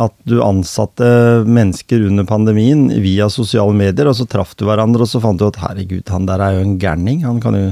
[0.00, 1.04] at du ansatte
[1.44, 5.46] mennesker under pandemien via sosiale medier, og så traff du hverandre, og så fant du
[5.50, 7.26] at herregud, han der er jo en gærning.
[7.28, 7.68] Han kan jo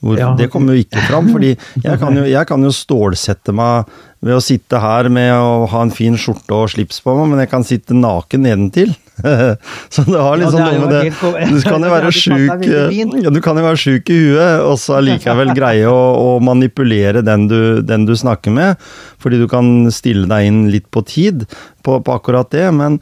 [0.00, 0.30] hvor, Ja.
[0.32, 1.50] Det kommer jo ikke fram, fordi
[1.84, 5.84] jeg kan, jo, jeg kan jo stålsette meg ved å sitte her med å ha
[5.86, 8.92] en fin skjorte og slips på meg, men jeg kan sitte naken nedentil.
[9.92, 12.62] så det har liksom Ja, det er noe med det Du kan jo være sjuk
[12.64, 17.20] ja, du kan jo være sjuk i huet, og så allikevel greie å, å manipulere
[17.26, 18.80] den du, den du snakker med.
[19.20, 21.44] Fordi du kan stille deg inn litt på tid
[21.84, 22.64] på, på akkurat det.
[22.76, 22.96] Men,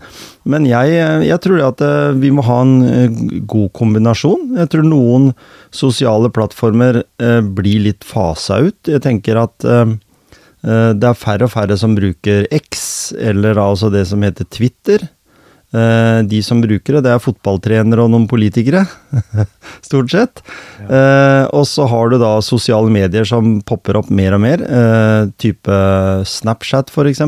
[0.48, 4.58] men jeg, jeg tror at eh, vi må ha en eh, god kombinasjon.
[4.58, 5.30] Jeg tror noen
[5.74, 8.78] sosiale plattformer eh, blir litt fasa ut.
[8.90, 9.70] Jeg tenker at
[10.62, 15.04] det er færre og færre som bruker X, eller altså det som heter Twitter.
[15.68, 18.86] Eh, De som bruker det, det er fotballtrenere og noen politikere,
[19.88, 20.42] stort sett.
[20.88, 25.28] Eh, og så har du da sosiale medier som popper opp mer og mer, eh,
[25.40, 25.78] type
[26.26, 27.22] Snapchat f.eks.,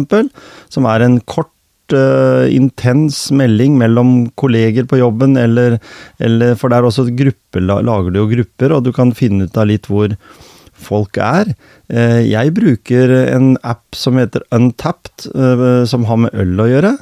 [0.73, 1.53] som er en kort,
[1.93, 5.77] eh, intens melding mellom kolleger på jobben, eller,
[6.19, 9.47] eller For det er også grupper, la- lager du jo grupper, og du kan finne
[9.51, 10.17] ut av litt hvor
[10.83, 11.53] folk er.
[11.93, 16.95] Eh, Jeg bruker en app som heter Untapped, eh, som har med øl å gjøre.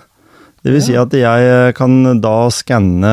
[0.65, 3.13] Det vil si at jeg kan da skanne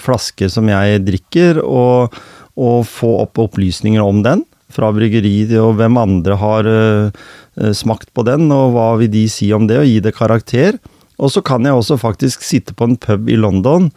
[0.00, 2.16] flasker som jeg drikker, og,
[2.56, 8.24] og få opp opplysninger om den fra bryggeri, og hvem andre har eh, smakt på
[8.24, 10.80] den, og hva vil de si om det, og gi det karakter.
[11.22, 13.90] Og så kan jeg også faktisk sitte på en pub i London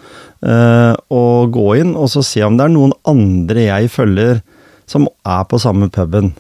[0.46, 4.44] eh, og gå inn og så se om det er noen andre jeg følger
[4.90, 6.34] som er på samme puben.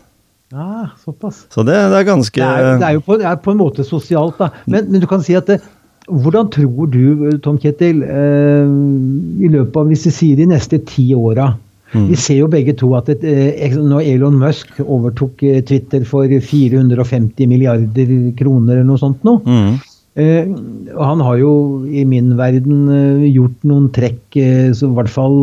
[0.54, 1.46] Ja, såpass.
[1.52, 3.84] Så det, det er ganske Det er, det er jo på, er på en måte
[3.88, 4.52] sosialt, da.
[4.70, 5.60] Men, men du kan si at det,
[6.06, 8.74] hvordan tror du, Tom Kjetil, eh,
[9.42, 11.56] i løpet av hvis vi sier de neste ti åra
[11.96, 12.08] Mm.
[12.10, 16.28] Vi ser jo begge to at et, eh, når Elon Musk overtok eh, Twitter for
[16.28, 21.51] 450 milliarder kroner eller noe sånt nå, mm, Eh, han har jo
[21.91, 25.38] i min verden eh, gjort noen trekk, eh, så i hvert fall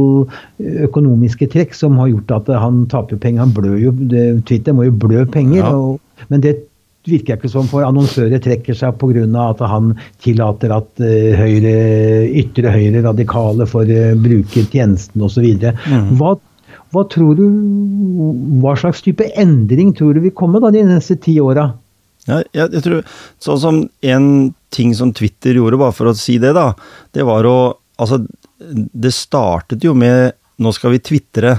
[0.88, 3.44] økonomiske trekk, som har gjort at han taper penger.
[3.44, 5.61] Han blør jo, det, Twitter må jo blø penger.
[5.61, 5.74] Ja.
[5.76, 6.56] Og, men det
[7.08, 9.26] virker ikke som for annonsører trekker seg pga.
[9.48, 11.74] at han tillater at eh, høyre,
[12.42, 15.48] ytre høyre radikale får eh, bruke tjenesten osv.
[15.90, 16.14] Mm.
[16.20, 16.37] Hva,
[16.92, 17.46] hva tror du
[18.62, 21.72] Hva slags type endring tror du vil komme da de neste ti åra?
[22.28, 24.26] Ja, jeg, jeg tror, sånn som En
[24.72, 26.70] ting som Twitter gjorde, bare for å si det, da,
[27.14, 27.56] det var å
[28.02, 28.16] Altså,
[28.58, 31.52] det startet jo med 'nå skal vi tvitre'.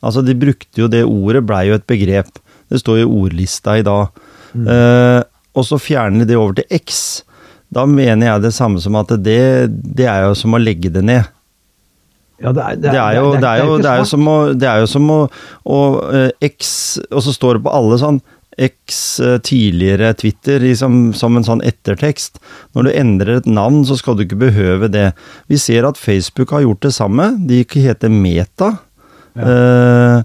[0.00, 2.38] Altså, de brukte jo det ordet, blei jo et begrep.
[2.70, 4.08] Det står i ordlista i dag.
[4.54, 5.20] Eh,
[5.52, 7.24] og så fjerner de det over til X.
[7.72, 11.04] Da mener jeg det samme som at det, det er jo som å legge det
[11.04, 11.28] ned.
[12.42, 14.68] Ja, det, er, Det er jo, det er jo, det er jo som å, det
[14.68, 15.18] er jo som å,
[15.62, 15.78] å
[16.10, 18.18] eh, X Og så står det på alle sånn
[18.60, 22.40] X eh, tidligere Twitter liksom, som en sånn ettertekst.
[22.76, 25.10] Når du endrer et navn, så skal du ikke behøve det.
[25.52, 27.32] Vi ser at Facebook har gjort det samme.
[27.48, 28.74] De heter Meta.
[29.36, 30.20] Eh,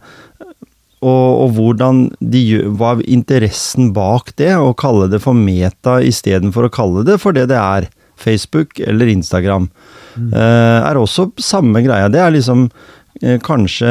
[0.97, 5.99] og, og hvordan de gjør, hva er interessen bak det, å kalle det for meta
[6.01, 7.89] istedenfor å kalle det for det det er.
[8.17, 9.67] Facebook eller Instagram.
[10.17, 12.09] Eh, er også samme greia.
[12.09, 12.65] Det er liksom
[13.45, 13.89] kanskje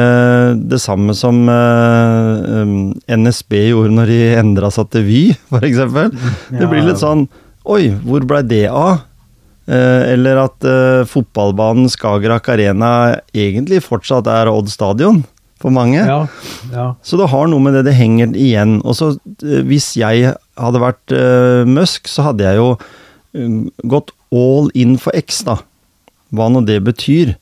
[0.71, 2.71] det samme som eh,
[3.17, 5.81] NSB gjorde når de endra seg til Vy, f.eks.
[6.53, 7.27] Det blir litt sånn
[7.67, 9.01] Oi, hvor blei det av?
[9.67, 12.91] Eh, eller at eh, fotballbanen Skagerrak Arena
[13.35, 15.25] egentlig fortsatt er Odd stadion
[15.61, 15.99] for mange.
[15.99, 16.21] Ja,
[16.71, 16.87] ja.
[17.03, 18.77] Så det har noe med det, det henger igjen.
[18.85, 19.11] Og så
[19.41, 23.57] eh, hvis jeg hadde vært uh, Musk, så hadde jeg jo eh,
[23.89, 25.59] gått all in for X, da.
[26.35, 27.35] Hva nå det betyr.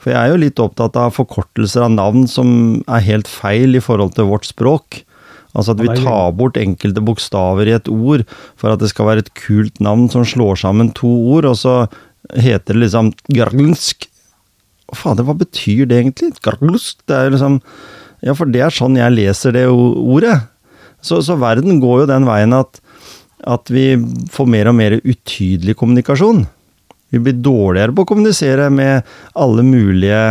[0.00, 2.50] For jeg er jo litt opptatt av forkortelser av navn som
[2.88, 5.02] er helt feil i forhold til vårt språk.
[5.50, 8.22] Altså at vi tar bort enkelte bokstaver i et ord
[8.60, 11.74] for at det skal være et kult navn som slår sammen to ord, og så
[12.38, 14.06] heter det liksom Garglsk.
[14.94, 16.32] Fader, hva betyr det egentlig?
[16.44, 17.02] Garglsk?
[17.06, 17.60] Det er liksom
[18.20, 20.36] Ja, for det er sånn jeg leser det ordet.
[21.00, 22.82] Så, så verden går jo den veien at,
[23.48, 23.94] at vi
[24.28, 26.44] får mer og mer utydelig kommunikasjon.
[27.10, 30.22] Vi blir dårligere på å kommunisere med alle mulige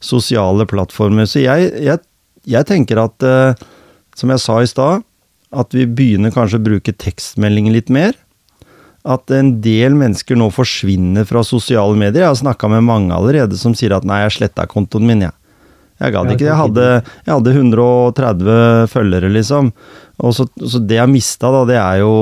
[0.00, 1.28] sosiale plattformer.
[1.28, 2.02] Så jeg, jeg,
[2.48, 3.68] jeg tenker at, eh,
[4.16, 5.06] som jeg sa i stad,
[5.50, 8.14] at vi begynner kanskje å bruke tekstmeldinger litt mer.
[9.02, 12.22] At en del mennesker nå forsvinner fra sosiale medier.
[12.22, 15.36] Jeg har snakka med mange allerede som sier at nei, jeg sletta kontoen min, jeg.
[16.00, 16.46] Jeg gadd ikke.
[16.48, 16.84] Jeg hadde,
[17.26, 19.72] jeg hadde 130 følgere, liksom.
[20.20, 22.12] Og så, så det jeg mista, da, det er jo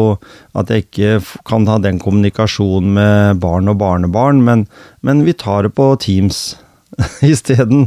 [0.59, 4.67] at jeg ikke kan ha den kommunikasjonen med barn og barnebarn, men,
[5.07, 6.57] men vi tar det på Teams
[7.27, 7.87] isteden.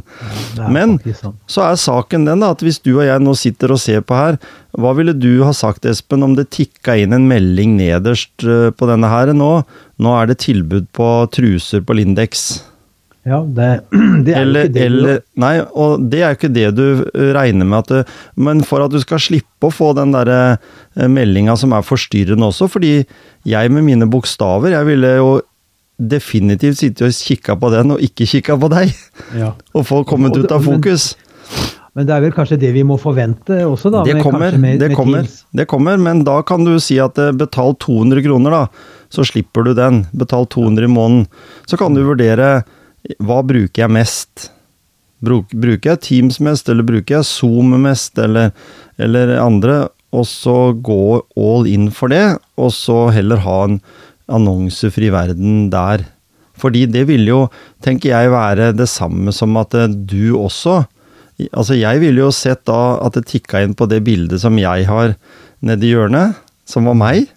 [0.60, 1.36] Er Men sånn.
[1.49, 4.15] så er saken den da, at hvis du og jeg nå sitter og ser på
[4.15, 4.39] her,
[4.80, 8.88] hva ville du ha sagt, Espen, om det tikka inn en melding nederst eh, på
[8.88, 9.54] denne her nå?
[10.01, 12.62] Nå er det tilbud på truser på Lindex.
[13.27, 13.69] Ja, det,
[14.25, 16.86] det er Eller, jo ikke det eller Nei, og det er jo ikke det du
[17.05, 20.39] eh, regner med at du, Men for at du skal slippe å få den derre
[20.55, 22.93] eh, meldinga som er forstyrrende også, fordi
[23.47, 25.31] jeg med mine bokstaver, jeg ville jo
[26.01, 28.95] definitivt sitte og kikka på den, og ikke kikka på deg.
[29.38, 29.51] Ja.
[29.77, 31.12] Og få kommet ut av fokus.
[31.93, 34.01] Men det er vel kanskje det vi må forvente også, da?
[34.07, 37.34] Det kommer, med, det med kommer, det kommer, men da kan du si at eh,
[37.36, 38.91] betal 200 kroner, da.
[39.12, 40.05] Så slipper du den.
[40.15, 41.25] Betal 200 i måneden.
[41.67, 42.62] Så kan du vurdere
[43.19, 44.50] hva bruker jeg mest.
[45.22, 48.53] Bruker jeg Teams mest, eller bruker jeg Zoom mest, eller,
[49.01, 49.84] eller andre?
[50.12, 53.78] Og så gå all in for det, og så heller ha en
[54.32, 56.05] annonsefri verden der.
[56.62, 57.41] Fordi det vil jo,
[57.84, 60.84] tenker jeg, være det samme som at eh, du også
[61.57, 64.84] Altså, jeg ville jo sett da at det tikka inn på det bildet som jeg
[64.86, 65.16] har
[65.66, 66.36] nedi hjørnet,
[66.70, 67.32] som var meg.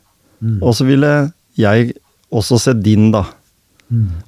[0.61, 1.13] Og så ville
[1.57, 1.95] jeg
[2.29, 3.23] også sett din, da.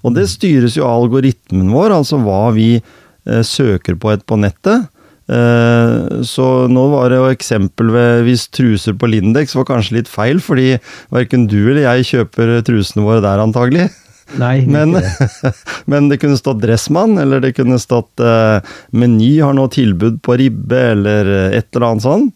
[0.03, 4.39] Og det styres jo av algoritmen vår, altså hva vi eh, søker på et på
[4.41, 4.89] nettet.
[5.27, 10.11] Eh, så nå var det jo eksempel ved hvis truser på Lindex var kanskje litt
[10.11, 10.77] feil, fordi
[11.15, 13.89] verken du eller jeg kjøper trusene våre der antagelig.
[14.35, 15.53] Nei, Men, det.
[15.87, 18.59] men det kunne stått Dressmann, eller det kunne stått eh,
[18.91, 22.27] Meny har nå tilbud på ribbe, eller eh, et eller annet sånn.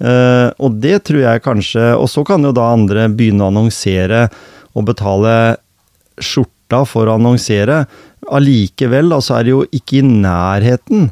[0.00, 4.28] Eh, og det tror jeg kanskje Og så kan jo da andre begynne å annonsere
[4.78, 5.32] og betale
[6.68, 7.86] skjorta for å annonsere.
[8.30, 11.10] Allikevel, altså, er det jo ikke i nærheten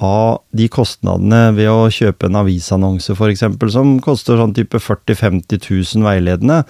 [0.00, 3.42] av de kostnadene ved å kjøpe en avisannonse, f.eks.,
[3.72, 6.60] som koster sånn type 40 000-50 000 veiledende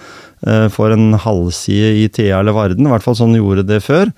[0.47, 2.87] eh, for en halvside i Thea eller Varden.
[2.87, 4.09] I hvert fall sånn gjorde det før.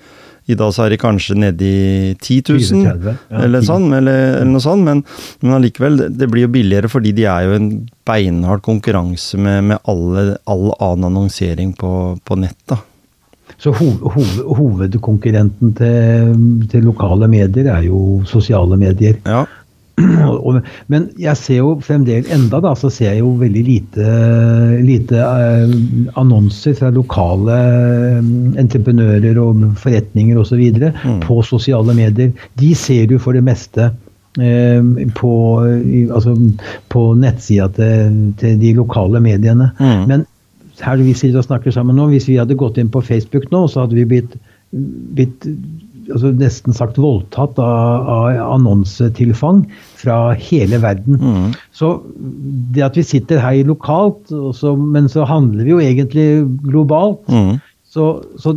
[0.50, 3.66] I dag så er de kanskje nede i 10 000, 30, ja, eller, 10.
[3.68, 4.82] sånn, eller, eller noe sånt.
[4.88, 5.04] Men,
[5.44, 7.68] men allikevel, det- det blir jo billigere fordi de er jo en
[8.08, 11.92] beinhard konkurranse med, med alle, all annen annonsering på,
[12.26, 12.58] på nett.
[12.66, 12.80] da.
[13.60, 16.36] Så hov, hov, hovedkonkurrenten til,
[16.72, 19.18] til lokale medier er jo sosiale medier.
[19.26, 19.44] Ja.
[20.32, 20.60] Og,
[20.92, 24.12] men jeg ser jo fremdeles enda da, så ser jeg jo veldig lite,
[24.84, 25.74] lite eh,
[26.20, 28.30] annonser fra lokale eh,
[28.62, 30.62] entreprenører og forretninger osv.
[30.72, 31.20] Mm.
[31.26, 32.32] på sosiale medier.
[32.58, 33.90] De ser du for det meste
[34.40, 35.34] eh, på,
[36.08, 36.36] altså,
[36.92, 39.72] på nettsida til, til de lokale mediene.
[39.80, 40.06] Mm.
[40.08, 40.26] Men
[40.80, 43.66] her vi sitter og snakker sammen nå, hvis vi hadde gått inn på Facebook nå,
[43.68, 44.36] så hadde vi blitt,
[45.16, 45.46] blitt
[46.10, 49.62] altså nesten sagt voldtatt av, av annonsetilfang
[50.00, 51.20] fra hele verden.
[51.20, 51.48] Mm.
[51.76, 51.94] Så
[52.74, 56.28] det at vi sitter her lokalt, også, men så handler vi jo egentlig
[56.64, 57.22] globalt.
[57.30, 57.60] Mm.
[57.92, 58.08] Så,
[58.40, 58.56] så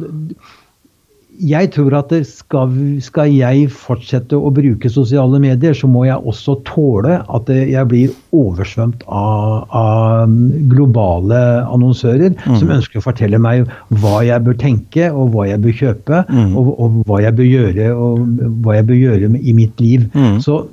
[1.40, 6.58] jeg tror at skal, skal jeg fortsette å bruke sosiale medier, så må jeg også
[6.68, 10.36] tåle at jeg blir oversvømt av, av
[10.72, 13.70] globale annonsører som ønsker å fortelle meg
[14.02, 17.92] hva jeg bør tenke, og hva jeg bør kjøpe, og, og hva jeg bør gjøre,
[17.94, 20.10] og hva jeg bør gjøre i mitt liv.
[20.16, 20.40] Mm.
[20.44, 20.64] Så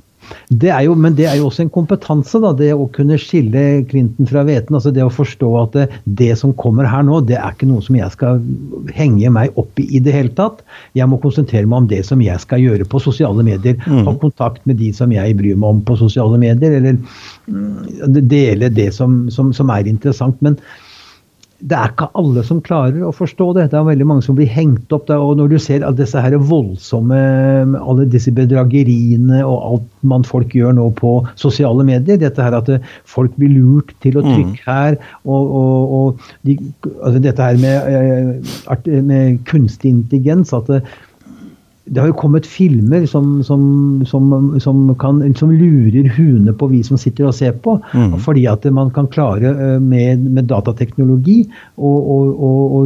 [0.53, 3.63] det er jo, men det er jo også en kompetanse, da, det å kunne skille
[3.91, 4.77] klinten fra hveten.
[4.77, 7.85] altså Det å forstå at det, det som kommer her nå, det er ikke noe
[7.85, 8.43] som jeg skal
[8.97, 10.63] henge meg opp i i det hele tatt.
[10.99, 13.77] Jeg må konsentrere meg om det som jeg skal gjøre på sosiale medier.
[13.87, 16.97] Ha kontakt med de som jeg bryr meg om på sosiale medier, eller
[17.49, 20.41] mm, dele det som, som, som er interessant.
[20.43, 20.59] men
[21.63, 23.69] det er ikke alle som klarer å forstå det.
[23.71, 25.07] Det er veldig mange som blir hengt opp.
[25.07, 27.19] Der, og når du ser alle disse her voldsomme
[27.79, 32.71] alle disse bedrageriene og alt man folk gjør nå på sosiale medier, dette her at
[33.09, 36.59] folk blir lurt til å trykke her, og, og, og de,
[36.99, 40.83] altså dette her med, eh, med kunstig intelligens at det,
[41.85, 43.63] det har jo kommet filmer som, som,
[44.07, 44.27] som,
[44.63, 47.75] som, kan, som lurer huene på vi som sitter og ser på.
[48.23, 51.41] Fordi at man kan klare eh, med, med datateknologi
[51.77, 52.85] å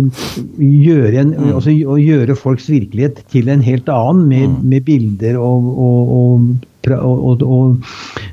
[0.56, 6.16] gjøre, en, altså, gjøre folks virkelighet til en helt annen, med, med bilder og, og,
[6.16, 7.80] og og, og,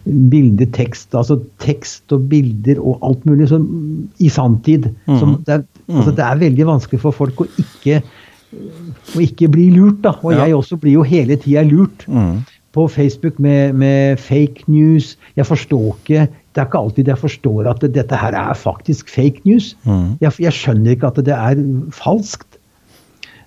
[0.06, 3.64] bilde, bildetekst, altså tekst og bilder og alt mulig som,
[4.22, 4.92] i sanntid.
[5.08, 8.04] Som det, er, altså, det er veldig vanskelig for folk å ikke
[9.16, 10.14] og ikke bli lurt, da.
[10.24, 10.46] Og Ja.
[10.46, 12.06] jeg også blir jo hele tida lurt.
[12.08, 12.42] Mm.
[12.74, 15.18] På Facebook med, med fake news.
[15.36, 19.42] Jeg forstår ikke Det er ikke alltid jeg forstår at dette her er faktisk fake
[19.46, 19.76] news.
[19.86, 20.18] Mm.
[20.22, 21.56] Jeg, jeg skjønner ikke at det er
[21.92, 22.60] falskt.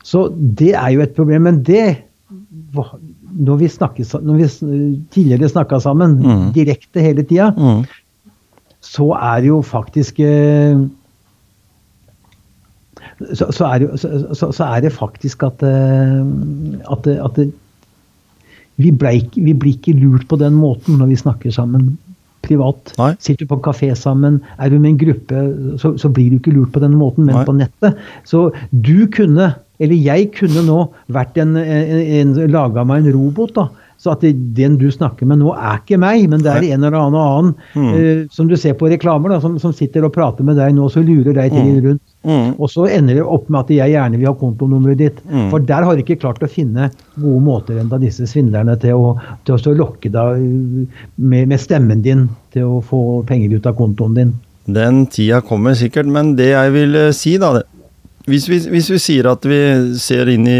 [0.02, 0.28] Så
[0.59, 1.42] det er jo et problem.
[1.42, 1.96] Men det
[3.38, 4.46] Når vi, snakker, når vi
[5.12, 6.52] tidligere snakka sammen Mm.
[6.54, 7.84] direkte hele tida, Mm.
[8.80, 10.78] så er det jo faktisk eh,
[13.32, 16.24] så, så, er det, så, så, er det faktisk at, eh,
[16.92, 17.38] at, at
[18.76, 21.94] vi, ble, vi blir ikke lurt på den måten når vi snakker sammen
[22.46, 22.92] privat.
[23.00, 23.12] Nei.
[23.22, 25.44] Sitter du på en kafé sammen, er du med en gruppe,
[25.82, 27.46] så, så blir du ikke lurt på den måten, men Nei.
[27.48, 28.02] på nettet.
[28.28, 33.56] Så du kunne, eller jeg kunne nå vært en, en, en laga meg en robot,
[33.56, 33.66] da.
[33.99, 36.84] Så at det, den du snakker med nå, er ikke meg, men det er en
[36.84, 37.92] eller annen annen Mm.
[37.94, 40.88] uh, som du ser på reklamer, da, som, som sitter og prater med deg nå,
[40.92, 41.80] så lurer deg til Mm.
[41.86, 42.03] rundt.
[42.26, 42.55] Mm.
[42.61, 45.20] Og så ender det opp med at jeg gjerne vil ha kontonummeret ditt.
[45.30, 45.49] Mm.
[45.51, 49.14] For der har de ikke klart å finne gode måter enda disse svindlerne til å,
[49.47, 50.42] til å lokke deg
[51.16, 54.34] med, med stemmen din til å få penger ut av kontoen din.
[54.66, 57.66] Den tida kommer sikkert, men det jeg vil eh, si da det-
[58.26, 59.59] hvis vi, hvis vi sier at vi
[60.03, 60.57] ser inn i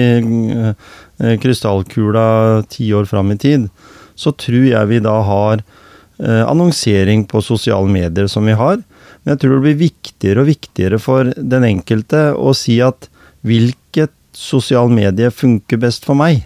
[0.55, 0.72] eh,
[1.17, 3.69] krystallkula ti år fram i tid,
[4.17, 8.81] så tror jeg vi da har eh, annonsering på sosiale medier som vi har.
[9.23, 13.09] Men jeg tror det blir viktigere og viktigere for den enkelte å si at
[13.47, 16.45] hvilket sosial medie funker best for meg.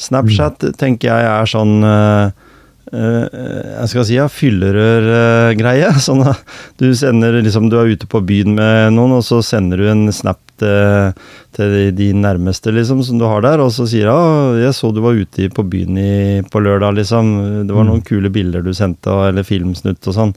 [0.00, 2.30] Snapchat tenker jeg er sånn eh,
[2.94, 3.40] eh,
[3.80, 5.92] jeg skal si ja, fyllerør-greie.
[6.06, 6.40] Sånn at
[6.80, 10.08] du sender liksom Du er ute på byen med noen, og så sender du en
[10.14, 14.20] snap til, til de nærmeste liksom som du har der, og så sier ja,
[14.60, 16.12] jeg så du var ute på byen i,
[16.46, 17.32] på lørdag, liksom.
[17.68, 20.34] Det var noen kule bilder du sendte, eller filmsnutt og sånn.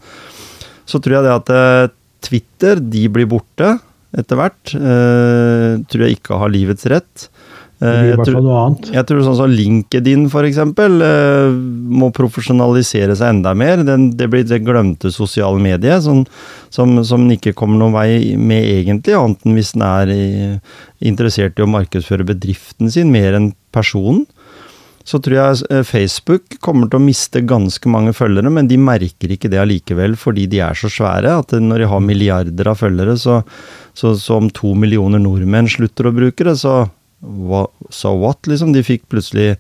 [0.90, 1.92] Så tror jeg det at eh,
[2.24, 3.76] Twitter, de blir borte.
[4.14, 4.74] etter hvert.
[4.78, 7.28] Eh, tror jeg ikke har livets rett.
[7.84, 11.52] Jeg hvert tror- jeg tror sånn som LinkedIn eksempel eh,
[12.02, 13.84] må profesjonalisere seg enda mer.
[13.84, 16.26] Det blir det glemte sosiale mediet som,
[16.70, 20.14] som, som den ikke kommer noen vei med egentlig, annet enn hvis den er
[21.04, 24.26] interessert i å markedsføre bedriften sin mer enn personen.
[25.04, 29.34] Så tror jeg eh, Facebook kommer til å miste ganske mange følgere, men de merker
[29.36, 33.18] ikke det allikevel fordi de er så svære at når de har milliarder av følgere,
[33.20, 33.42] så,
[33.92, 36.86] så, så om to millioner nordmenn slutter å bruke det, så
[37.90, 38.74] so what, liksom?
[38.76, 39.54] De fikk plutselig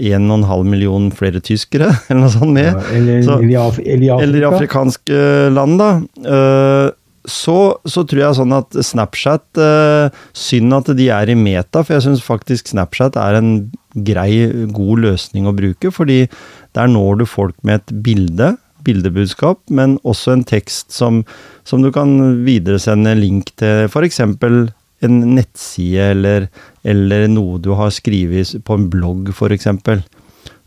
[0.00, 2.72] 1,5 million flere tyskere, eller noe sånt med.
[2.72, 5.22] Ja, eller, Så- eller, eller i Eller afrikanske
[5.54, 5.90] land, da.
[6.26, 6.90] Uh,
[7.24, 11.94] Så, så tror jeg sånn at Snapchat uh, Synd at de er i meta, for
[11.96, 13.48] jeg syns faktisk Snapchat er en
[13.96, 15.88] grei, god løsning å bruke.
[15.88, 16.26] Fordi
[16.76, 18.50] der når du folk med et bilde,
[18.84, 21.22] bildebudskap, men også en tekst som,
[21.64, 24.20] som du kan videresende link til f.eks.
[25.06, 26.48] en nettside eller,
[26.82, 29.68] eller noe du har skrevet på en blogg, f.eks.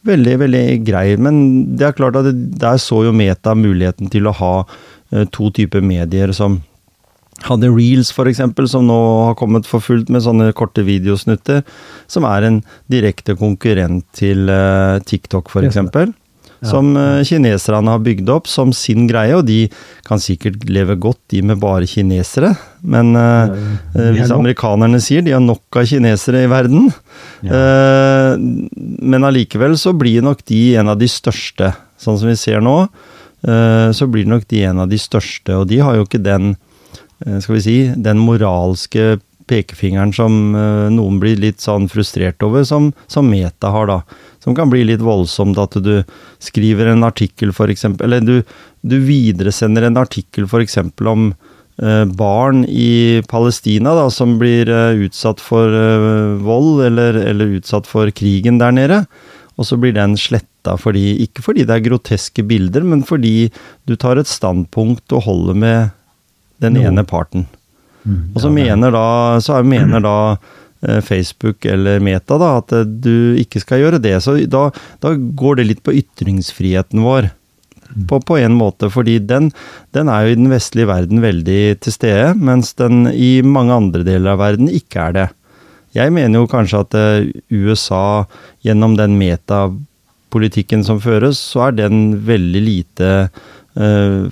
[0.08, 1.42] Veldig, veldig grei, men
[1.78, 5.52] det er klart at det, der så jo Meta muligheten til å ha eh, to
[5.56, 6.62] typer medier som
[7.46, 11.62] hadde Reels, eksempel, som nå har kommet for fullt med sånne korte videosnutter,
[12.10, 15.52] som er en direkte konkurrent til eh, TikTok.
[15.54, 16.27] Ja.
[16.66, 19.68] Som eh, kineserne har bygd opp som sin greie, og de
[20.08, 22.54] kan sikkert leve godt, de med bare kinesere.
[22.82, 23.52] Men er
[24.16, 26.90] hvis amerikanerne sier de har nok av kinesere i verden,
[27.50, 31.74] uh, men allikevel så blir nok de en av de største.
[32.00, 35.68] Sånn som vi ser nå, uh, så blir nok de en av de største, og
[35.72, 36.56] de har jo ikke den
[37.42, 39.16] skal vi si, den moralske
[39.50, 40.52] pekefingeren som
[40.94, 44.27] noen blir litt sånn frustrert over, som, som Meta har, da.
[44.44, 46.04] Som kan bli litt voldsomt at du
[46.44, 48.44] skriver en artikkel, eksempel, eller du,
[48.86, 51.24] du videresender en artikkel eksempel om
[51.82, 57.90] eh, barn i Palestina da, som blir eh, utsatt for eh, vold, eller, eller utsatt
[57.90, 59.02] for krigen der nede.
[59.58, 63.50] Og så blir den sletta fordi, ikke fordi det er groteske bilder, men fordi
[63.90, 65.90] du tar et standpunkt og holder med
[66.62, 66.84] den no.
[66.86, 67.48] ene parten.
[68.06, 69.06] Mm, Og så ja, er- mener da,
[69.44, 70.16] så er- mener da
[71.02, 74.16] Facebook eller Meta da, at eh, du ikke skal gjøre det.
[74.24, 74.68] Så da,
[75.04, 77.32] da går det litt på ytringsfriheten vår.
[78.10, 79.48] På, på en måte, fordi den,
[79.96, 84.04] den er jo i den vestlige verden veldig til stede, mens den i mange andre
[84.04, 85.28] deler av verden ikke er det.
[85.96, 88.28] Jeg mener jo kanskje at eh, USA,
[88.68, 93.46] gjennom den metapolitikken som føres, så er den veldig lite eh,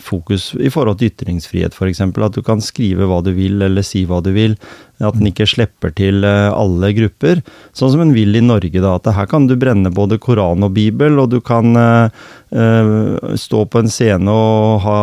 [0.01, 2.01] fokus i forhold til ytringsfrihet, f.eks.
[2.01, 4.55] At du kan skrive hva du vil, eller si hva du vil.
[5.03, 7.41] At den ikke slipper til eh, alle grupper.
[7.75, 8.95] Sånn som en vil i Norge, da.
[8.95, 12.23] At her kan du brenne både Koran og Bibel, og du kan eh,
[12.55, 14.97] eh, stå på en scene og ha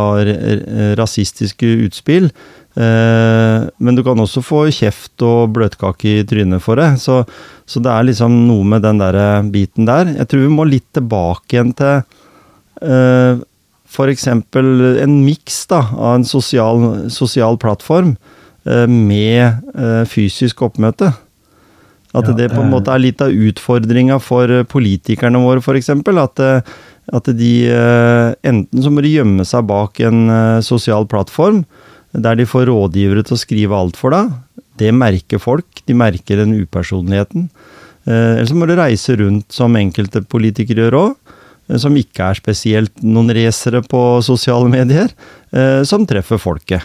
[0.99, 2.33] rasistiske utspill.
[2.73, 6.95] Eh, men du kan også få kjeft og bløtkake i trynet for det.
[7.05, 7.21] Så,
[7.69, 10.15] så det er liksom noe med den der eh, biten der.
[10.17, 12.05] Jeg tror vi må litt tilbake igjen til
[13.93, 14.27] f.eks.
[14.29, 18.15] en miks av en sosial, sosial plattform
[18.65, 21.13] eh, med eh, fysisk oppmøte.
[22.13, 22.73] At Ja, det på en eh.
[22.73, 25.93] måte er litt av utfordringa for eh, politikerne våre, f.eks.
[25.93, 26.73] At, eh,
[27.13, 27.53] at de
[28.47, 30.29] enten så må de gjemme seg bak en
[30.63, 31.65] sosial plattform,
[32.13, 34.31] der de får rådgivere til å skrive alt for deg.
[34.79, 35.83] Det merker folk.
[35.89, 37.49] De merker den upersonligheten.
[38.05, 41.17] Eh, Eller så må du reise rundt, som enkelte politikere gjør òg.
[41.79, 45.13] Som ikke er spesielt noen racere på sosiale medier.
[45.53, 46.83] eh, Som treffer folket.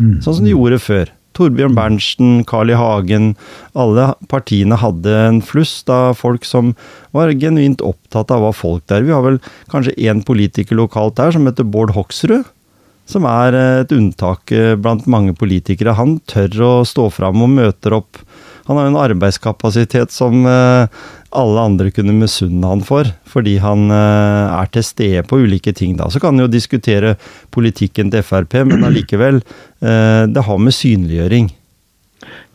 [0.00, 0.22] Mm.
[0.24, 1.12] Sånn som de gjorde før.
[1.34, 2.74] Torbjørn Berntsen, Carl I.
[2.78, 3.36] Hagen.
[3.74, 6.74] Alle partiene hadde en flust av folk som
[7.12, 9.02] var genuint opptatt av hva folk der.
[9.02, 12.44] Vi har vel kanskje én politiker lokalt der som heter Bård Hoksrud.
[13.06, 15.94] Som er eh, et unntak eh, blant mange politikere.
[15.98, 18.22] Han tør å stå fram og møter opp.
[18.64, 20.86] Han har jo en arbeidskapasitet som eh,
[21.36, 25.98] alle andre kunne misunne han for, fordi han eh, er til stede på ulike ting
[25.98, 26.08] da.
[26.08, 27.16] Så kan han jo diskutere
[27.54, 29.42] politikken til Frp, men allikevel,
[29.84, 31.50] eh, det har med synliggjøring.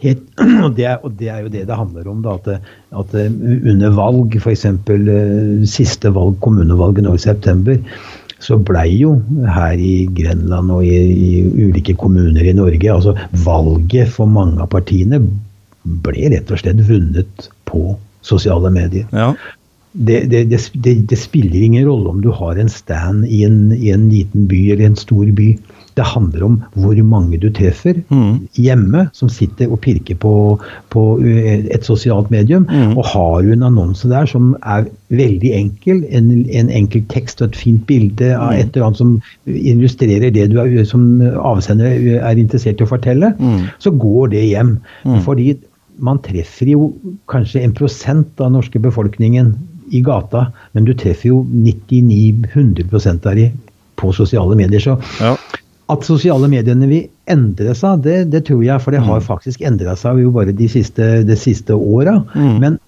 [0.01, 0.23] Helt,
[0.65, 2.23] og, det er, og det er jo det det handler om.
[2.25, 2.71] Da, at,
[3.03, 4.65] at under valg, f.eks.
[5.69, 7.77] siste valg, kommunevalget nå i september,
[8.39, 9.11] så blei jo
[9.51, 13.11] her i Grenland og i, i ulike kommuner i Norge altså
[13.43, 15.19] Valget for mange av partiene
[15.83, 19.07] ble rett og slett vunnet på sosiale medier.
[19.13, 19.33] Ja,
[19.91, 23.89] Det, det, det, det, spiller ingen rolle om du har en stand i en, i
[23.89, 25.47] en liten by eller en stor by.
[25.97, 28.45] Det handler om hvor mange du treffer Mm.
[28.53, 30.59] hjemme som sitter og pirker på,
[30.93, 32.67] på uh, et sosialt medium.
[32.69, 32.93] Mm.
[33.01, 37.49] Og har du en annonse der som er veldig enkel, en, en enkel tekst og
[37.49, 38.59] et fint bilde av Mm.
[38.61, 39.15] et eller annet som
[39.47, 43.65] illustrerer det du er, som avsender er interessert i å fortelle, Mm.
[43.81, 44.77] så går det hjem.
[45.25, 45.57] Fordi
[45.99, 46.89] man treffer jo
[47.31, 49.53] kanskje en prosent av den norske befolkningen
[49.91, 50.47] i gata,
[50.77, 53.49] men du treffer jo 99-100 av de
[53.99, 54.79] på sosiale medier.
[54.79, 55.35] Så Ja.
[55.89, 59.95] at sosiale mediene vil endre seg, det, det tror jeg, for det har faktisk endra
[59.97, 62.19] seg jo bare de siste, de siste åra.
[62.35, 62.59] Mm.
[62.61, 62.79] Men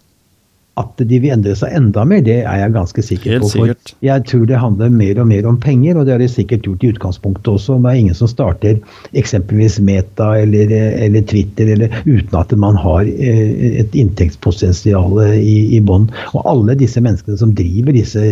[0.82, 3.52] at de vil endre seg enda mer, det er jeg ganske sikker Helt på.
[3.54, 3.94] For sikkert.
[4.06, 6.86] jeg tror det handler mer og mer om penger, og det har de sikkert gjort
[6.86, 7.78] i utgangspunktet også.
[7.82, 8.80] Det er ingen som starter
[9.18, 10.74] eksempelvis Meta eller,
[11.06, 16.10] eller Twitter eller, uten at man har eh, et inntektspotensial i, i bånn.
[16.34, 18.26] Og alle disse menneskene som driver disse,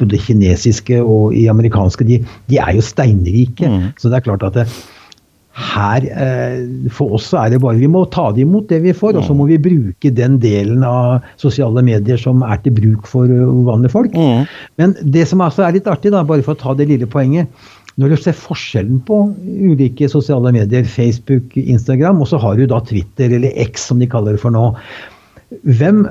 [0.00, 3.68] både kinesiske og i amerikanske, de, de er jo steinrike.
[3.68, 3.92] Mm.
[4.00, 4.66] Så det er klart at det,
[5.58, 6.60] her eh,
[6.94, 9.34] For oss er det bare Vi må ta det imot det vi får, og så
[9.36, 13.94] må vi bruke den delen av sosiale medier som er til bruk for eh, vanlige
[13.96, 14.14] folk.
[14.14, 14.46] Mm.
[14.80, 17.50] Men det som altså er litt artig, da, bare for å ta det lille poenget
[18.00, 22.78] Når du ser forskjellen på ulike sosiale medier, Facebook, Instagram, og så har du da
[22.86, 24.70] Twitter, eller X som de kaller det for nå.
[25.66, 26.04] Hvem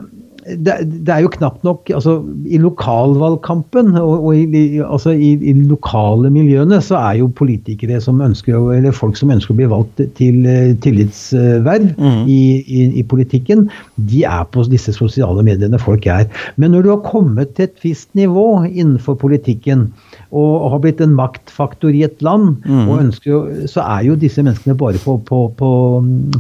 [0.58, 0.76] det,
[1.06, 2.16] det er jo knapt nok altså
[2.50, 8.22] I lokalvalgkampen og, og i, altså i, i lokale miljøene så er jo politikere som
[8.24, 12.22] ønsker eller folk som ønsker å bli valgt til eh, tillitsverv mm.
[12.30, 12.42] i,
[12.90, 13.68] i, politikken,
[14.10, 16.28] de er på disse sosiale mediene folk er.
[16.62, 19.88] Men når du har kommet til et visst nivå innenfor politikken
[20.30, 22.84] og, og har blitt en maktfaktor i et land, mm.
[22.86, 25.72] og ønsker, så er jo disse menneskene bare på, på, på,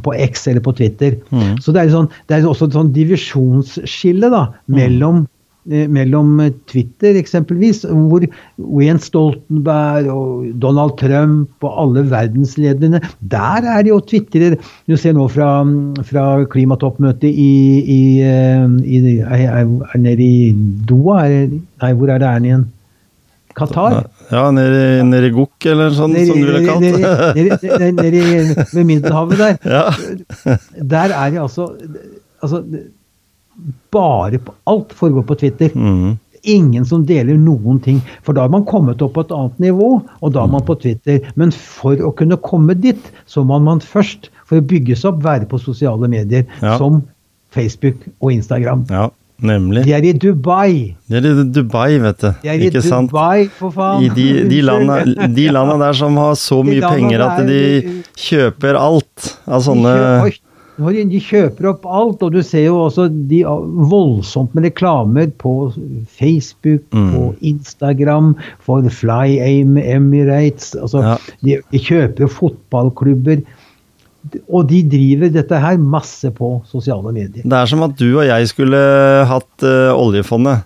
[0.06, 1.18] på X eller på Twitter.
[1.34, 1.58] Mm.
[1.64, 3.99] Så det er, sånn, det er også et sånn divisjonsskille
[4.34, 5.26] da, mellom,
[5.70, 8.24] eh, mellom eh, Twitter eksempelvis, hvor
[8.82, 14.58] Jens Stoltenberg og Donald Trump og alle verdenslederne Der er det jo twitrer.
[14.88, 15.52] Du ser nå fra,
[16.08, 20.52] fra klimatoppmøtet i, i, i, i er nede i
[20.90, 21.24] Doha?
[21.30, 22.68] Nei, hvor er det er igjen?
[23.60, 24.06] Qatar?
[24.32, 26.92] Ja, nede i- nede i Gokk, eller sånn som du ville kalt det.
[27.36, 29.58] nede, nede, nede i- ved Middelhavet der.
[29.76, 29.82] Ja.
[30.94, 31.66] Der er det altså,
[32.42, 32.62] altså
[33.92, 35.70] Bare på alt foregår på Twitter.
[35.76, 36.18] Mm.
[36.44, 37.98] Ingen som deler noen ting.
[38.24, 39.90] For da har man kommet opp på et annet nivå,
[40.24, 41.20] og da er man på Twitter.
[41.36, 45.24] Men for å kunne komme dit, så må man først, for å bygge seg opp,
[45.26, 46.78] være på sosiale medier Ja.
[46.80, 47.02] som
[47.52, 48.86] Facebook og Instagram.
[48.90, 49.10] ja,
[49.42, 49.84] nemlig.
[49.86, 50.96] De er i Dubai.
[51.10, 52.32] De er i Dubai, vet du.
[52.44, 53.10] De er i Ikke sant?
[53.12, 54.04] Dubai, for faen.
[54.06, 57.62] I de, de, landa, de landa der som har så mye de penger at de
[58.16, 59.96] kjøper alt av sånne
[60.80, 63.60] De kjøper, opp alt, og du ser jo også de ah,
[63.92, 65.54] voldsomt med reklamer på
[66.08, 67.10] Facebook, Mm.
[67.14, 68.30] på Instagram,
[68.64, 70.76] for Fly Aim Emirates.
[70.80, 71.18] Altså, Ja.
[71.44, 73.42] de, de kjøper fotballklubber.
[74.52, 77.44] Og de driver dette her masse på sosiale medier.
[77.44, 78.80] Det er som at du og jeg skulle
[79.26, 80.66] hatt uh, oljefondet.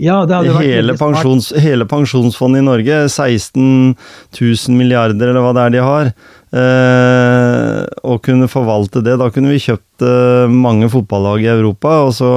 [0.00, 3.94] Ja, det hadde vært Hele, pensjons, hele pensjonsfondet i Norge, 16
[4.40, 6.10] 000 milliarder eller hva det er de har,
[6.54, 9.16] eh, og kunne forvalte det.
[9.20, 12.30] Da kunne vi kjøpt eh, mange fotballag i Europa, og så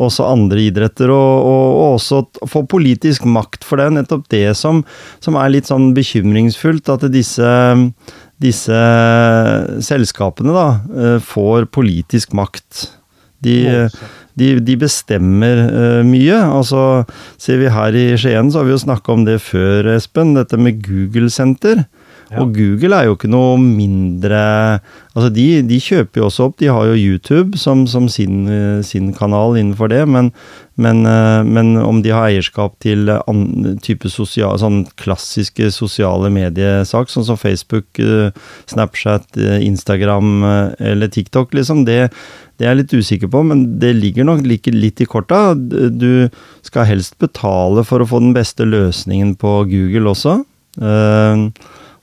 [0.00, 3.66] også andre idretter, og, og, og også få politisk makt.
[3.66, 4.82] For det er nettopp det som,
[5.20, 7.52] som er litt sånn bekymringsfullt, at disse
[8.40, 8.76] disse
[9.84, 12.86] selskapene da, eh, får politisk makt.
[13.40, 13.88] De,
[14.36, 16.36] de, de bestemmer eh, mye.
[16.44, 17.04] Altså,
[17.40, 20.34] ser vi her i Skien, så har vi jo snakka om det før, Espen.
[20.36, 21.84] Dette med Google-senter.
[22.38, 24.40] Og Google er jo ikke noe mindre
[25.10, 26.52] Altså, de, de kjøper jo også opp.
[26.60, 30.28] De har jo YouTube som, som sin, eh, sin kanal innenfor det, men,
[30.78, 33.40] men, eh, men om de har eierskap til an,
[33.82, 38.30] type sosial, sånn klassiske sosiale mediesak, sånn som Facebook, eh,
[38.70, 41.98] Snapchat, eh, Instagram eh, eller TikTok, liksom, det,
[42.60, 45.56] det er jeg litt usikker på, men det ligger nok litt i korta.
[45.58, 46.30] Du
[46.62, 50.38] skal helst betale for å få den beste løsningen på Google også.
[50.78, 51.46] Eh,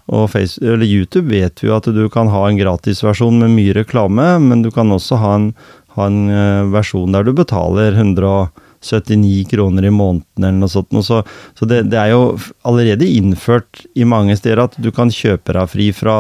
[0.08, 4.30] og Facebook, YouTube vet vi jo at du kan ha en gratisversjon med mye reklame,
[4.40, 5.50] men du kan også ha en,
[5.98, 10.96] ha en eh, versjon der du betaler 179 kroner i måneden eller noe sånt.
[11.04, 11.20] Så,
[11.60, 12.38] så det, det er jo
[12.68, 16.18] allerede innført i mange steder at du kan kjøpe deg fri fra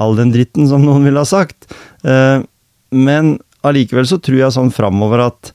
[0.00, 1.66] all den dritten, som noen ville ha sagt.
[2.06, 2.46] Eh,
[2.94, 5.50] men allikevel så tror jeg sånn framover at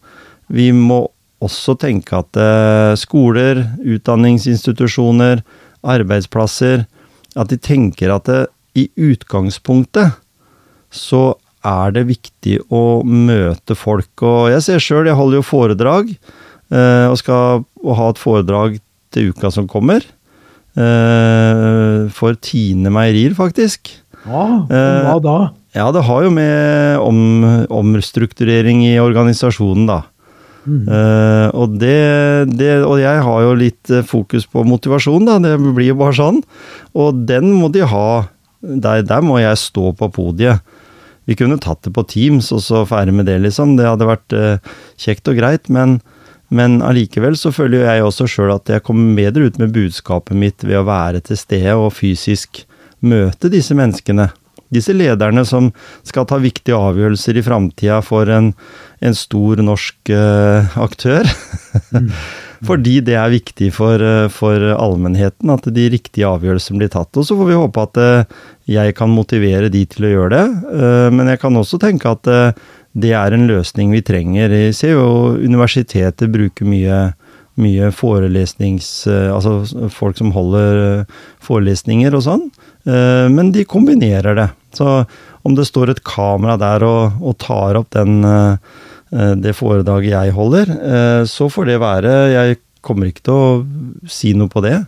[0.51, 1.06] vi må
[1.45, 3.64] også tenke at eh, skoler,
[3.95, 5.39] utdanningsinstitusjoner,
[5.86, 6.84] arbeidsplasser
[7.36, 8.43] At de tenker at det,
[8.75, 10.17] i utgangspunktet
[10.91, 14.11] så er det viktig å møte folk.
[14.23, 16.11] Og jeg ser sjøl, jeg holder jo foredrag,
[16.71, 17.63] eh, og skal
[17.97, 18.77] ha et foredrag
[19.15, 20.03] til uka som kommer.
[20.75, 23.93] eh, for Tine Meierier, faktisk.
[24.25, 25.38] Ja, Eh, hva da?
[25.73, 30.01] Ja, det har jo med om, omstrukturering i organisasjonen, da.
[30.66, 31.97] Eh, og, det,
[32.57, 35.38] det, og jeg har jo litt eh, fokus på motivasjon, da.
[35.43, 36.41] Det blir jo bare sånn.
[36.97, 38.09] Og den må de ha.
[38.66, 40.66] Der, der må jeg stå på podiet.
[41.26, 43.78] Vi kunne tatt det på Teams og så ferdig med det, liksom.
[43.78, 45.99] Det hadde vært uh, kjekt og greit, men
[46.53, 50.61] men allikevel så føler jeg også sjøl at jeg kommer bedre ut med budskapet mitt
[50.61, 52.61] ved å være til stede og fysisk
[53.05, 54.30] møte disse menneskene.
[54.76, 55.71] Disse lederne som
[56.05, 58.51] skal ta viktige avgjørelser i framtida for en,
[59.01, 61.28] en stor norsk uh, aktør.
[62.65, 67.11] Fordi det er viktig for, eh, for allmennheten at de riktige avgjørelsene blir tatt.
[67.17, 68.39] Og så får vi håpe at eh,
[68.71, 71.11] jeg kan motivere de til å gjøre det.
[71.13, 72.26] Men jeg kan også tenke at
[72.97, 74.49] det er en løsning vi trenger.
[74.49, 77.01] Jeg ser jo universitetet bruker mye,
[77.61, 78.89] mye forelesnings...
[79.05, 81.05] Altså folk som holder
[81.45, 82.47] forelesninger og sånn.
[82.89, 84.49] Men de kombinerer det.
[84.76, 85.05] Så
[85.45, 88.57] om det står et kamera der og, og tar opp den, eh,
[89.13, 92.15] eh, det foredraget jeg holder, eh, så får det være.
[92.34, 94.80] Jeg kommer ikke til å si noe på det.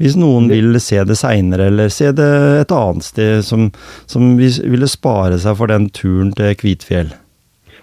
[0.00, 2.28] Hvis noen vil se det seinere, eller se det
[2.62, 3.66] et annet sted som,
[4.08, 7.10] som ville spare seg for den turen til Kvitfjell.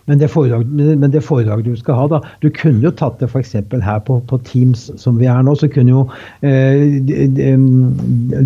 [0.07, 3.27] Men det, foredrag, men det foredraget du skal ha, da Du kunne jo tatt det
[3.27, 3.55] f.eks.
[3.83, 5.55] her på, på Teams, som vi er nå.
[5.59, 6.05] Så kunne jo
[6.41, 7.49] eh, de, de,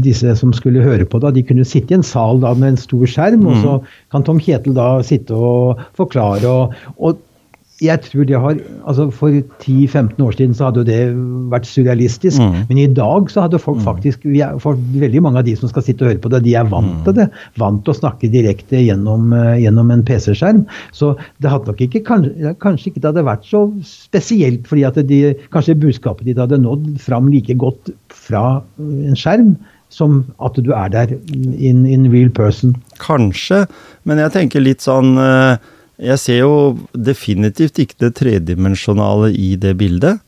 [0.01, 2.81] disse som skulle høre på, da, de kunne sitte i en sal da, med en
[2.81, 3.77] stor skjerm, og så
[4.13, 6.49] kan Tom Kjetil da sitte og forklare.
[6.49, 7.21] og, og
[7.81, 10.99] jeg tror det har, altså For 10-15 år siden så hadde jo det
[11.51, 12.41] vært surrealistisk.
[12.41, 12.59] Mm.
[12.69, 15.71] Men i dag så hadde folk faktisk vi er, For veldig mange av de som
[15.71, 17.27] skal sitte og høre på det, de er vant til det.
[17.61, 20.63] Vant til å snakke direkte gjennom, eh, gjennom en PC-skjerm.
[20.93, 25.01] Så det hadde nok ikke kanskje, kanskje ikke det hadde vært så spesielt, fordi at
[25.09, 25.21] de,
[25.53, 29.55] kanskje budskapet ditt hadde nådd fram like godt fra en skjerm
[29.91, 31.17] som at du er der
[31.57, 32.77] in, in real person.
[33.01, 33.65] Kanskje,
[34.07, 35.57] men jeg tenker litt sånn eh,
[36.01, 36.53] Jeg ser jo
[36.97, 40.21] definitivt ikke det tredimensjonale i det bildet.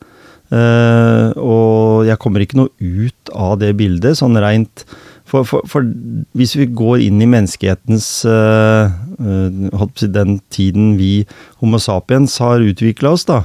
[0.54, 4.84] Eh, og jeg kommer ikke noe ut av det bildet, sånn reint
[5.24, 5.86] for, for, for
[6.36, 8.92] hvis vi går inn i menneskehetens uh,
[9.96, 11.24] si, Den tiden vi
[11.62, 13.40] Homo sapiens har utvikla oss, da,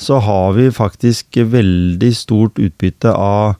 [0.00, 3.58] så har vi faktisk veldig stort utbytte av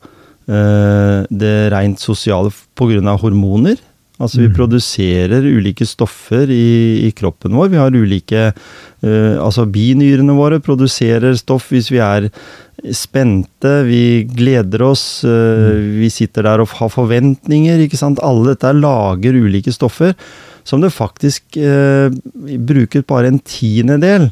[0.49, 3.19] uh, det rent sosiale pga.
[3.21, 3.77] hormoner.
[4.21, 7.71] Altså vi produserer ulike stoffer i, i kroppen vår.
[7.73, 12.29] Vi har ulike uh, Altså binyrene våre produserer stoff hvis vi er
[12.97, 18.23] spente, vi gleder oss, eh, vi sitter der og har forventninger, ikke sant.
[18.25, 20.15] Alle dette lager ulike stoffer
[20.65, 22.09] som det faktisk uh,
[22.71, 24.31] bruker bare en tiendedel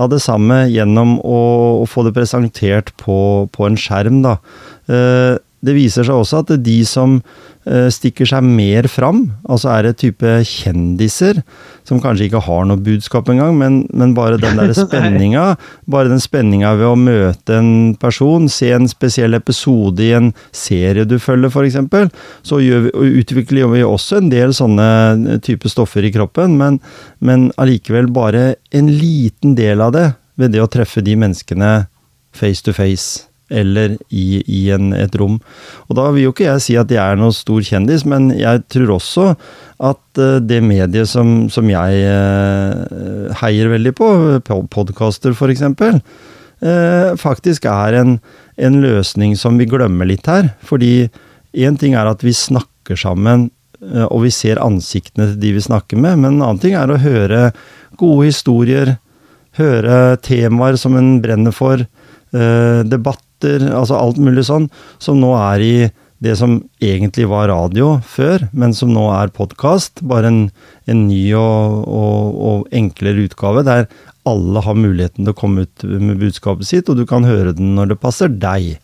[0.00, 1.40] av det samme gjennom å,
[1.82, 3.16] å få det presentert på,
[3.54, 4.38] på en skjerm, da.
[4.90, 5.34] Eh,
[5.64, 9.94] det viser seg også at de som eh, stikker seg mer fram, altså er det
[10.02, 11.40] type kjendiser,
[11.88, 15.46] som kanskje ikke har noe budskap engang, men, men bare den der spenninga,
[15.90, 21.06] bare den spenninga ved å møte en person, se en spesiell episode i en serie
[21.08, 21.80] du følger f.eks.,
[22.44, 22.94] så gjør vi,
[23.24, 26.80] utvikler vi også en del sånne type stoffer i kroppen, men,
[27.24, 30.08] men allikevel bare en liten del av det
[30.40, 31.76] ved det å treffe de menneskene
[32.34, 35.38] face to face eller i, i en, et rom.
[35.88, 38.64] Og da vil jo ikke jeg si at jeg er noen stor kjendis, men jeg
[38.72, 39.26] tror også
[39.84, 44.08] at eh, det mediet som, som jeg eh, heier veldig på,
[44.48, 48.16] podkaster f.eks., eh, faktisk er en,
[48.56, 50.54] en løsning som vi glemmer litt her.
[50.64, 51.10] Fordi
[51.54, 53.50] én ting er at vi snakker sammen,
[53.84, 56.96] og vi ser ansiktene til de vi snakker med, men en annen ting er å
[57.02, 57.50] høre
[58.00, 58.94] gode historier,
[59.58, 61.84] høre temaer som en brenner for,
[62.34, 64.70] eh, debatter, altså alt mulig sånn,
[65.02, 65.76] som nå er i
[66.24, 70.00] det som egentlig var radio før, men som nå er podkast.
[70.08, 70.40] Bare en,
[70.88, 73.86] en ny og, og, og enklere utgave, der
[74.28, 77.74] alle har muligheten til å komme ut med budskapet sitt, og du kan høre den
[77.76, 78.78] når det passer deg.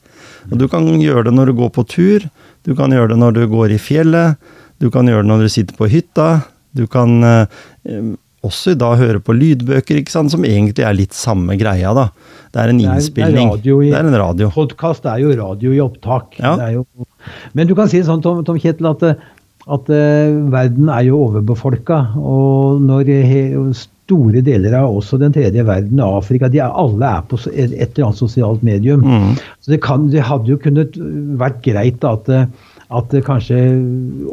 [0.51, 2.27] Og Du kan gjøre det når du går på tur,
[2.67, 4.37] du kan gjøre det når du går i fjellet,
[4.81, 6.29] du kan gjøre det når du sitter på hytta,
[6.77, 7.47] du kan eh,
[8.47, 12.07] også da høre på lydbøker, ikke sant, som egentlig er litt samme greia, da.
[12.53, 13.51] Det er en Det er- det er innspilling.
[13.53, 14.49] i- Det er en radio.
[14.51, 16.39] Podkast er jo radio i opptak.
[16.41, 16.57] Ja.
[16.57, 16.87] Det er jo,
[17.55, 19.03] men du kan si det sånn, Tom, Tom Kjetil, at,
[19.69, 22.17] at uh, verden er jo overbefolka.
[22.17, 23.73] Og når he,
[24.11, 27.93] store deler av også den tredje verden, Afrika, de er, alle er på et, et
[27.99, 29.03] eller annet sosialt medium.
[29.05, 29.37] Mm.
[29.63, 30.97] Så det, kan, det hadde jo kunnet
[31.39, 32.47] vært greit da, at, eh,
[32.91, 33.57] at det kanskje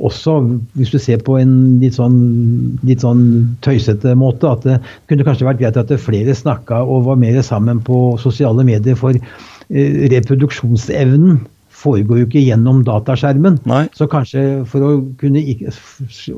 [0.02, 0.40] også,
[0.80, 1.52] hvis du ser på en
[1.82, 2.16] litt sånn,
[2.88, 3.22] litt sånn
[3.66, 4.80] tøysete måte, at det
[5.10, 9.14] kunne kanskje vært greit at flere snakka og var mer sammen på sosiale medier for
[9.14, 11.44] eh, reproduksjonsevnen
[11.78, 13.60] foregår jo ikke gjennom dataskjermen.
[13.70, 13.84] Nei.
[13.94, 15.44] Så kanskje for, kunne,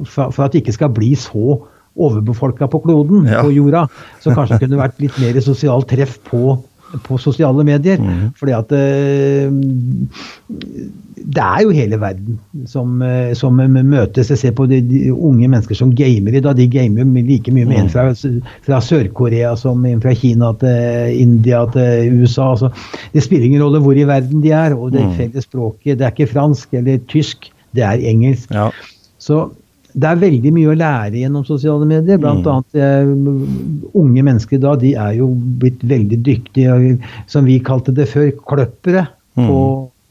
[0.03, 1.61] for at det ikke skal bli så
[1.99, 3.41] overbefolka på kloden, Ja.
[3.43, 3.86] på jorda,
[4.24, 6.59] så kanskje det kunne vært litt mer sosialt treff på,
[7.06, 8.00] på sosiale medier.
[8.02, 8.32] Mhm.
[8.40, 9.52] Fordi at eh,
[11.20, 14.32] det er jo hele verden som, eh, som møtes.
[14.32, 16.58] Jeg ser på de, de unge mennesker som gamer i dag.
[16.58, 18.08] De gamer jo like mye med en fra,
[18.66, 22.52] fra Sør-Korea som en fra Kina til India til USA.
[22.56, 22.72] Altså,
[23.14, 24.78] det spiller ingen rolle hvor i verden de er.
[24.78, 28.52] Og det felles språket det er ikke fransk eller tysk, det er engelsk.
[28.56, 28.70] Ja.
[29.20, 29.50] Så
[30.00, 32.18] det er veldig mye å lære gjennom sosiale medier.
[32.22, 32.52] Blant Mm.
[32.56, 35.30] annet eh, unge mennesker da, de er jo
[35.62, 36.97] blitt veldig dyktige,
[37.28, 39.47] som vi kalte det før, kløppere Mm.
[39.47, 39.60] på,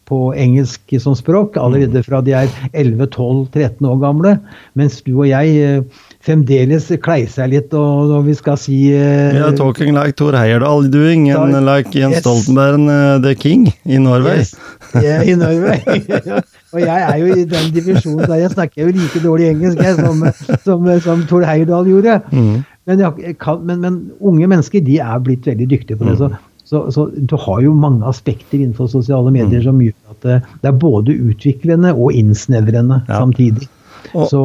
[0.09, 1.57] på engelsk som språk.
[1.61, 4.39] Allerede fra de er 11-12-13 år gamle.
[4.79, 5.83] Mens du og jeg
[6.29, 10.91] eh, fremdeles kleiser litt og når vi skal si uh, yeah, talking like Thor Heyerdahl
[10.91, 11.65] doing, and Sorry.
[11.65, 12.23] like Jens Yes.
[12.25, 14.39] Stoltenberg, uh, the king i Norway.
[14.39, 14.55] Yes.
[14.95, 15.81] Ja, i Norway.
[16.73, 19.97] og jeg er jo i den divisjonen der jeg snakker jo like dårlig engelsk jeg,
[19.97, 20.25] som,
[20.65, 22.21] som, som Thor Heyerdahl gjorde.
[22.33, 22.61] Mm.
[22.89, 23.03] Men,
[23.41, 26.17] kan, men, men unge mennesker de er blitt veldig dyktige på det.
[26.19, 26.31] Så,
[26.69, 30.71] så, så du har jo mange aspekter innenfor sosiale medier som gjør at det, det
[30.71, 33.21] er både utviklende og innsnevrende Ja.
[33.21, 33.69] samtidig.
[34.15, 34.41] Og- så,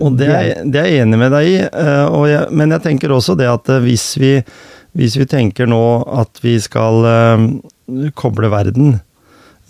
[0.00, 3.14] Og det er, det er jeg enig med deg i, eh, jeg, men jeg tenker
[3.14, 4.32] også det at eh, hvis vi,
[4.94, 5.82] hvis vi tenker nå
[6.20, 7.46] at vi skal uh,
[8.14, 9.00] koble verden,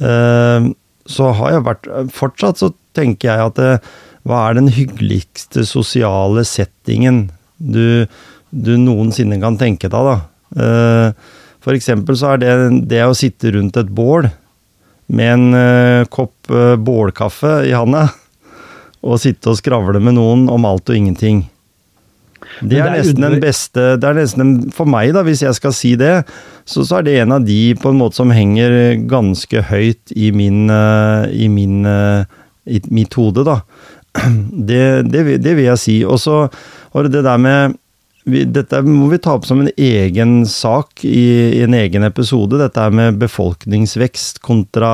[0.05, 0.67] uh,
[1.09, 3.95] så har jeg vært Fortsatt så tenker jeg at uh,
[4.25, 7.27] hva er den hyggeligste sosiale settingen
[7.59, 8.05] du,
[8.51, 10.17] du noensinne kan tenke deg, da?
[11.65, 12.55] For eksempel så er det
[12.89, 14.31] det å sitte rundt et bål
[15.13, 16.49] med en kopp
[16.81, 18.07] bålkaffe i handa
[19.05, 21.45] og sitte og skravle med noen om alt og ingenting.
[22.61, 25.43] Det det er er nesten den beste det er nesten en, For meg, da, hvis
[25.43, 26.27] jeg skal si det,
[26.69, 30.31] så, så er det en av de på en måte som henger ganske høyt i
[30.37, 32.25] min eh, I min eh,
[32.65, 33.61] i mitt hode, da.
[34.69, 35.97] Det, det, det vil jeg si.
[36.09, 36.47] Og så
[36.95, 37.75] har du det der med
[38.25, 42.57] vi, dette må vi ta opp som en egen sak i, i en egen episode.
[42.61, 44.91] Dette er med befolkningsvekst kontra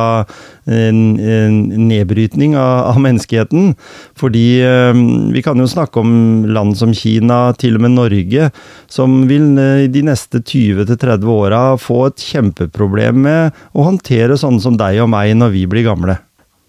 [0.66, 1.59] en, en
[1.89, 3.74] nedbrytning av, av menneskeheten.
[4.18, 5.03] Fordi eh,
[5.35, 6.12] vi kan jo snakke om
[6.51, 8.51] land som Kina, til og med Norge,
[8.91, 14.76] som vil eh, de neste 20-30 åra få et kjempeproblem med å håndtere sånne som
[14.81, 16.18] deg og meg når vi blir gamle.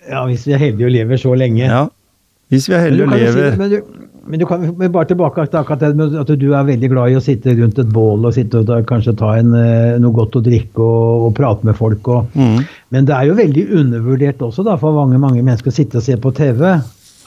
[0.09, 1.65] ja, hvis vi er heldige og lever så lenge.
[1.65, 1.83] Ja.
[2.51, 3.53] Hvis vi er heldige og lever.
[3.55, 6.89] si- lever men du, kan, men bare tilbake til akkurat det at du er veldig
[6.91, 9.97] glad i å sitte rundt et bål og sitte og ta, kanskje ta en, eh,
[10.01, 12.07] noe godt å drikke og, og prate med folk.
[12.07, 12.61] Og, Mm.
[12.91, 16.05] Men det er jo veldig undervurdert også da, for mange, mange mennesker å sitte og
[16.05, 16.61] se på TV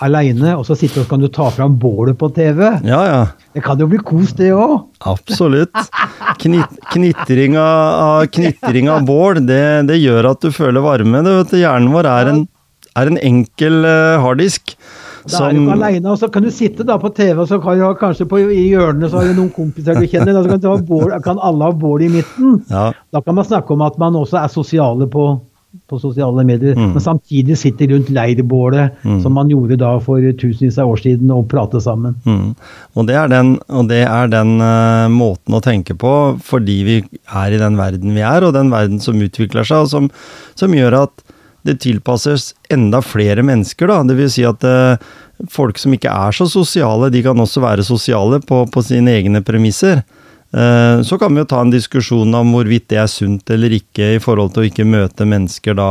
[0.04, 2.62] aleine, og så sitte og kan du ta fram bålet på TV.
[2.86, 3.20] Ja, ja.
[3.54, 4.88] Det kan jo bli kos, det òg.
[5.06, 5.74] Absolutt.
[6.42, 11.22] Knit, knitring, av, knitring av bål, det, det gjør at du føler varme.
[11.24, 12.42] Det, vet du, hjernen vår er en,
[12.98, 14.74] er en enkel eh, harddisk.
[15.30, 17.56] Da er du ikke alene, og så kan du sitte da på TV, og så
[17.62, 20.50] kan du kanskje på, i hjørnet så har du noen kompiser du kjenner, Da så
[20.52, 22.60] kan, du ha bål, kan alle ha bål i midten.
[22.70, 22.90] Ja.
[23.14, 25.24] Da kan man snakke om at man også er sosiale på,
[25.90, 26.92] på sosiale medier, Mm.
[26.92, 31.48] men samtidig sitter rundt leirbålet, som man gjorde da for tusenvis av år siden, og
[31.50, 32.14] prater sammen.
[32.28, 32.54] Mm.
[32.94, 36.12] Og det er den, og det er den uh, måten å tenke på
[36.44, 36.96] fordi vi
[37.26, 40.10] er i den verden vi er, og den verden som utvikler seg, og som,
[40.54, 41.24] som gjør at
[41.64, 43.88] det tilpasses enda flere mennesker.
[43.88, 44.02] Da.
[44.04, 45.00] Det vil si at eh,
[45.50, 49.42] folk som ikke er så sosiale, de kan også være sosiale på, på sine egne
[49.44, 50.04] premisser.
[50.54, 54.14] Eh, så kan vi jo ta en diskusjon om hvorvidt det er sunt eller ikke
[54.16, 55.90] i forhold til å ikke møte mennesker da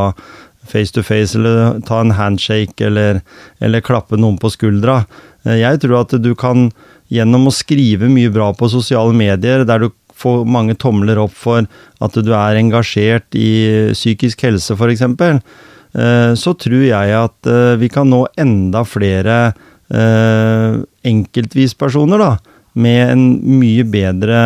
[0.64, 3.20] face to face, eller ta en handshake, eller,
[3.60, 5.02] eller klappe noen på skuldra.
[5.44, 6.70] Eh, Jeg tror at du kan,
[7.12, 9.90] gjennom å skrive mye bra på sosiale medier, der du
[10.24, 11.68] får mange tomler opp for
[12.04, 15.06] at du er engasjert i psykisk helse, f.eks.,
[16.42, 19.36] så tror jeg at eh, vi kan nå enda flere
[19.94, 22.32] eh, enkeltvispersoner, da,
[22.74, 23.26] med en
[23.60, 24.40] mye bedre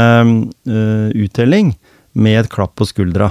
[0.68, 1.72] eh, uttelling,
[2.18, 3.30] med et klapp på skuldra.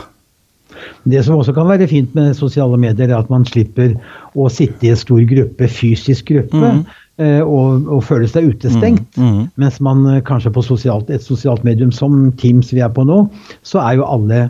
[1.05, 3.95] Det som også kan være fint med sosiale medier, er at man slipper
[4.37, 6.87] å sitte i en stor gruppe, fysisk gruppe, Mhm.
[7.23, 9.07] Eh, og, og føler seg utestengt.
[9.17, 9.43] Mm, mm.
[9.63, 13.25] Mens man eh, kanskje på sosialt, et sosialt medium som Teams vi er på nå,
[13.67, 14.47] så er jo alle,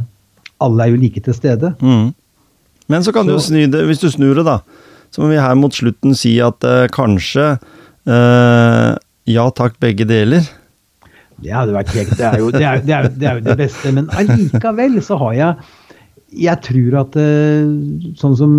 [0.64, 1.72] alle er jo like til stede.
[1.80, 2.12] Mm.
[2.92, 4.60] Men så kan du snu det, hvis du snur det, da,
[5.10, 7.56] så må vi her mot slutten si at eh, kanskje
[8.06, 8.92] eh,
[9.26, 10.46] ja takk, begge deler.
[11.42, 12.14] Det hadde vært kjekt.
[12.16, 13.90] det er, jo, det, er, det, er, det er det beste.
[13.92, 15.66] Men allikevel så har jeg
[16.34, 17.68] Jeg tror at eh,
[18.18, 18.50] sånn som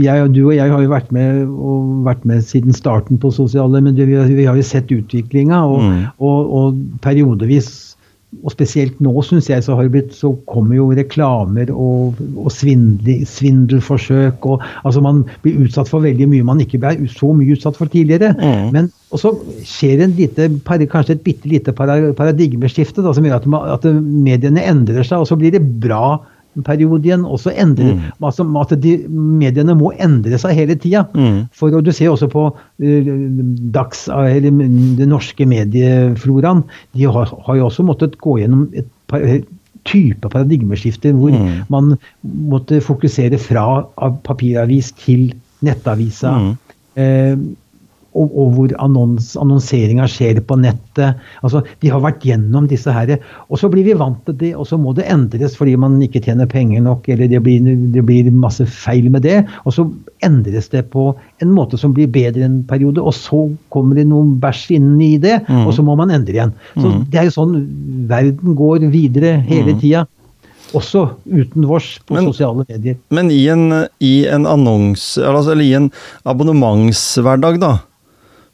[0.00, 3.82] jeg du og jeg har jo vært med, og vært med siden starten på sosiale
[3.84, 4.08] medier.
[4.08, 6.06] Vi, har- jo sett utviklinga, og, Mm.
[6.18, 7.96] og, og periodevis
[8.44, 14.46] og spesielt nå, syns jeg, så, blitt, så kommer jo reklamer og, og svindel, svindelforsøk.
[14.46, 17.90] og altså Man blir utsatt for veldig mye man ikke ble så mye utsatt for
[17.90, 18.32] tidligere.
[18.38, 18.70] Mm.
[18.72, 19.32] Men og så
[19.66, 20.46] skjer en lite,
[20.86, 25.36] kanskje et bitte lite paradigmeskifte da, som gjør at, at mediene endrer seg, og så
[25.36, 26.20] blir det bra
[26.66, 27.24] periode igjen.
[27.24, 31.04] også endre, endrer altså, at de, mediene må endre seg hele tida.
[31.14, 31.46] Mm.
[31.52, 33.12] For og du ser også på uh,
[33.74, 36.64] dags, eller den norske mediefloraen.
[36.96, 39.24] De har, har jo også måttet gå gjennom et par,
[39.88, 41.64] type paradigmeskifter hvor Mm.
[41.72, 45.32] man måtte fokusere fra av papiravis til
[45.64, 46.34] nettavisa.
[46.36, 46.56] Mm.
[46.96, 47.36] Eh,
[48.14, 51.14] og, og hvor annons, annonseringa skjer på nettet.
[51.44, 53.12] Altså, De har vært gjennom disse her,
[53.48, 56.22] og så blir vi vant til det, og så må det endres fordi man ikke
[56.24, 57.60] tjener penger nok, eller det blir,
[57.94, 59.44] det blir masse feil med det.
[59.64, 59.86] Og så
[60.26, 64.36] endres det på en måte som blir bedre en periode, og så kommer det noen
[64.42, 65.66] bæsj inni det, Mm.
[65.66, 66.52] og så må man endre igjen.
[66.76, 67.54] Så Det er jo sånn
[68.08, 70.06] verden går videre hele tida.
[70.74, 72.96] Også uten vårs på Men- sosiale medier.
[73.10, 75.90] Men i en, i en annons, altså, eller i en
[76.24, 77.78] abonnementshverdag, da,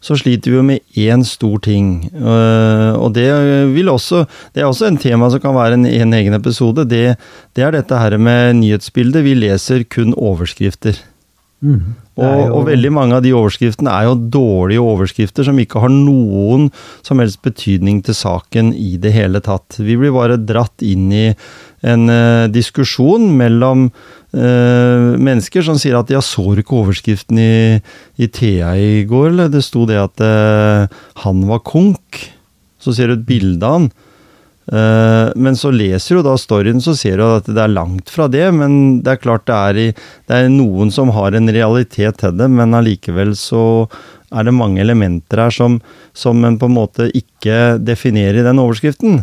[0.06, 2.06] så sliter vi jo med én stor ting.
[2.14, 3.26] Øh, og det
[3.90, 6.84] også Det er også en tema som kan være en, en egen episode.
[6.86, 7.16] Det,
[7.56, 9.24] det er dette her med nyhetsbildet.
[9.24, 10.94] Vi leser kun overskrifter.
[11.60, 11.96] Mm.
[12.16, 16.70] Og, og veldig mange av de overskriftene er jo dårlige overskrifter som ikke har noen
[17.04, 19.76] som helst betydning til saken i det hele tatt.
[19.80, 21.26] Vi blir bare dratt inn i
[21.86, 27.52] en uh, diskusjon mellom uh, mennesker som sier at ja, så du ikke overskriften i,
[28.18, 29.52] i Thea i går, eller?
[29.52, 32.24] Det sto det at uh, han var konk.
[32.82, 33.88] Så ser du et bilde av han.
[34.66, 38.48] Men så leser du da storyen, så ser du at det er langt fra det.
[38.54, 39.84] Men det er klart det er, i,
[40.26, 43.62] det er noen som har en realitet til det, men allikevel så
[44.34, 45.78] er det mange elementer her som,
[46.18, 49.22] som en på en måte ikke definerer i den overskriften.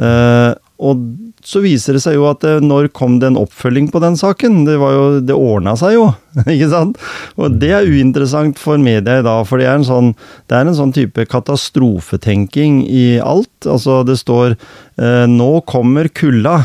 [0.00, 0.50] Eh,
[0.82, 1.02] og
[1.46, 4.60] så viser det seg jo at eh, når kom det en oppfølging på den saken?
[4.66, 6.04] Det var jo, det ordna seg jo,
[6.54, 7.00] ikke sant?
[7.38, 10.12] Og det er uinteressant for media i dag, for det er en sånn,
[10.50, 13.50] det er en sånn type katastrofetenking i alt.
[13.66, 16.60] Altså det står eh, 'nå kommer kulda'.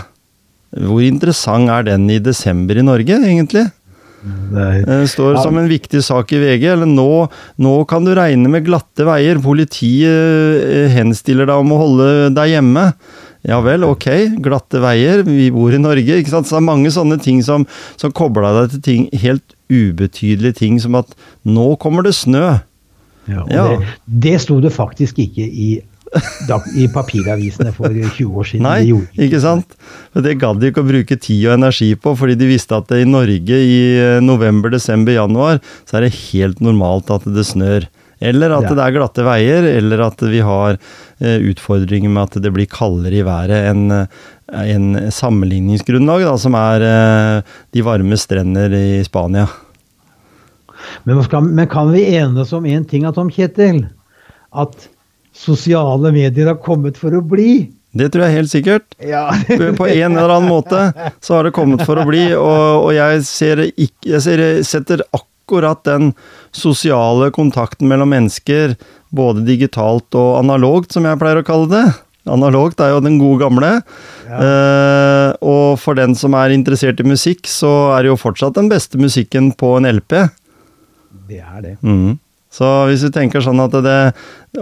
[0.77, 3.69] Hvor interessant er den i desember i Norge, egentlig?
[4.51, 6.65] Det er- står som en viktig sak i VG.
[6.73, 9.39] Eller nå, nå kan du regne med glatte veier.
[9.41, 12.93] Politiet eh, henstiller deg om å holde deg hjemme.
[13.45, 14.07] Ja vel, ok.
[14.43, 15.21] Glatte veier.
[15.27, 16.17] Vi bor i Norge.
[16.21, 16.47] ikke sant?
[16.49, 17.67] Så det er mange sånne ting som,
[17.99, 21.13] som kobla deg til ting, helt ubetydelige ting, som at
[21.45, 22.57] nå kommer det snø.
[23.27, 23.67] Ja, og Ja.
[23.77, 25.69] Det, det sto det faktisk ikke i,
[26.79, 28.63] i papiravisene for 20 år siden.
[28.63, 28.87] Nei,
[29.27, 29.75] ikke sant?
[30.15, 32.87] For det gadd de ikke å bruke tid og energi på, fordi de visste at
[32.91, 37.45] det i Norge i eh, november, desember, januar, så er det helt normalt at det
[37.47, 37.87] snør.
[38.19, 38.73] Eller at Ja.
[38.73, 40.77] det er glatte veier, eller at vi har
[41.19, 44.07] eh, utfordringer med at det blir kaldere i været enn eh,
[44.47, 49.47] en sammenligningsgrunnlag, da, som er eh, de varme strender i Spania.
[51.03, 53.83] Men, skal, men kan vi enes om én ting, Tom Kjetil?
[54.55, 54.87] At
[55.35, 57.67] sosiale medier har kommet for å bli?
[57.97, 58.85] Det tror jeg helt sikkert.
[59.01, 59.27] Ja.
[59.77, 60.91] På en eller annen måte
[61.23, 65.03] så har det kommet for å bli, og, og jeg, ser ikke, jeg ser, setter
[65.11, 66.11] akkurat den
[66.57, 68.75] sosiale kontakten mellom mennesker,
[69.15, 71.85] både digitalt og analogt, som jeg pleier å kalle det.
[72.27, 73.69] Analogt er jo den gode gamle.
[74.27, 78.71] Eh, og for den som er interessert i musikk, så er det jo fortsatt den
[78.71, 80.25] beste musikken på en LP.
[81.27, 81.75] Det er det.
[81.81, 82.17] Mm.
[82.51, 83.97] Så hvis vi tenker sånn at det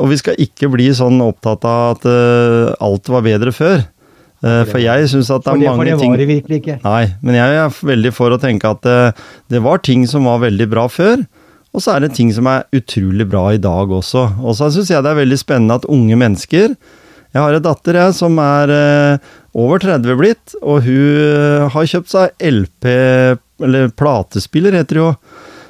[0.02, 3.86] Og vi skal ikke bli sånn opptatt av at uh, alt var bedre før.
[4.46, 6.78] Eh, for jeg syns at det er er det, for det var det virkelig ikke.
[6.84, 9.00] Nei, men jeg er veldig for å tenke at det,
[9.54, 11.24] det var ting som var veldig bra før.
[11.76, 14.30] Og så er det ting som er utrolig bra i dag også.
[14.40, 16.76] Og så syns jeg det er veldig spennende at unge mennesker
[17.36, 21.90] Jeg har en datter jeg som er eh, over 30 blitt, og hun eh, har
[21.92, 22.88] kjøpt seg LP,
[23.68, 25.10] eller platespiller heter det jo.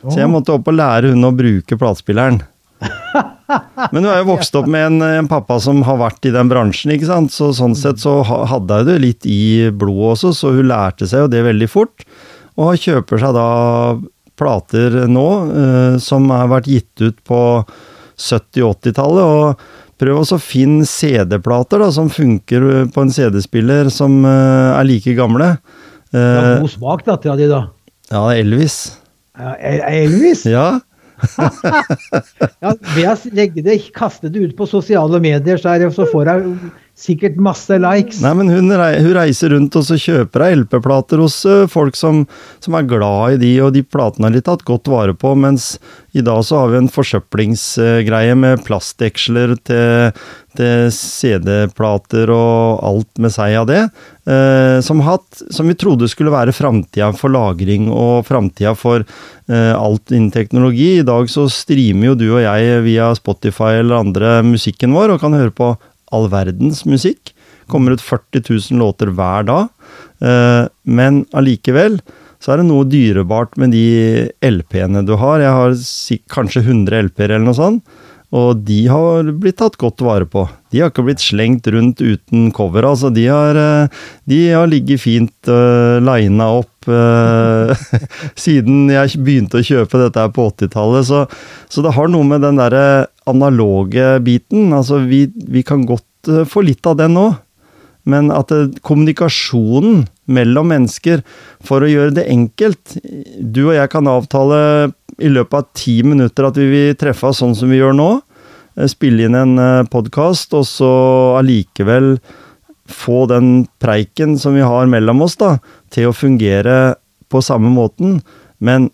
[0.06, 2.38] Så jeg måtte opp og lære hun å bruke platespilleren.
[3.94, 6.50] Men hun er jo vokst opp med en, en pappa som har vært i den
[6.52, 7.34] bransjen, ikke sant.
[7.34, 11.26] Så sånn sett så hadde hun det litt i blodet også, så hun lærte seg
[11.26, 12.06] jo det veldig fort.
[12.62, 13.48] Og kjøper seg da
[14.40, 17.40] plater nå eh, som har vært gitt ut på
[18.20, 19.24] 70-80-tallet.
[19.26, 25.56] Og prøv å finne CD-plater som funker på en CD-spiller som eh, er like gamle.
[26.16, 27.66] Var Eh, god smak, dattera di, da.
[28.14, 28.76] ja, Elvis.
[29.36, 30.46] Ja, Elvis?
[30.48, 30.68] Ja.
[32.62, 36.30] Ja, ved å legge det, kaste det ut på sosiale medier, så, det, så får
[36.32, 36.56] jeg
[36.96, 38.22] sikkert masse likes.
[38.24, 41.42] Nei, men hun, rei- hun reiser rundt og så kjøper ei LP-plater hos
[41.74, 42.22] folk som,
[42.64, 45.74] som er glad i de, og de platene har de tatt godt vare på, mens
[46.16, 50.14] i dag så har vi en forsøplingsgreie med plastdeksler til,
[50.56, 53.82] til CD-plater og alt med seg av det,
[54.32, 59.74] eh, som, hatt, som vi trodde skulle være framtida for lagring og framtida for eh,
[59.76, 61.02] alt innen teknologi.
[61.02, 65.22] I dag så streamer jo du og jeg via Spotify eller andre musikken vår, og
[65.26, 65.74] kan høre på
[66.14, 67.34] all verdens musikk.
[67.72, 69.72] Kommer ut 40 000 låter hver dag.
[70.22, 72.00] Eh, men allikevel
[72.42, 75.42] så er det noe dyrebart med de LP-ene du har.
[75.42, 75.78] Jeg har
[76.30, 77.96] kanskje 100 LP-er eller noe sånt.
[78.34, 80.46] Og de har blitt tatt godt vare på.
[80.74, 83.12] De har ikke blitt slengt rundt uten cover, altså.
[83.14, 87.86] De har, eh, de har ligget fint uh, lina opp eh,
[88.46, 91.08] siden jeg begynte å kjøpe dette her på 80-tallet.
[91.08, 91.24] Så,
[91.70, 94.74] så det har noe med den derre analoge biten.
[94.76, 97.30] Altså, vi, vi kan godt få litt av den nå.
[98.06, 101.24] Men at det, kommunikasjonen mellom mennesker,
[101.66, 102.98] for å gjøre det enkelt
[103.42, 104.60] Du og jeg kan avtale
[105.22, 108.10] i løpet av ti minutter at vi vil treffe oss sånn som vi gjør nå.
[108.78, 109.56] eh, Spille inn en
[109.92, 110.92] podkast, og så
[111.40, 112.18] allikevel
[112.86, 115.58] få den preiken som vi har mellom oss, da,
[115.90, 116.96] til å fungere
[117.32, 118.20] på samme måten.
[118.60, 118.90] Men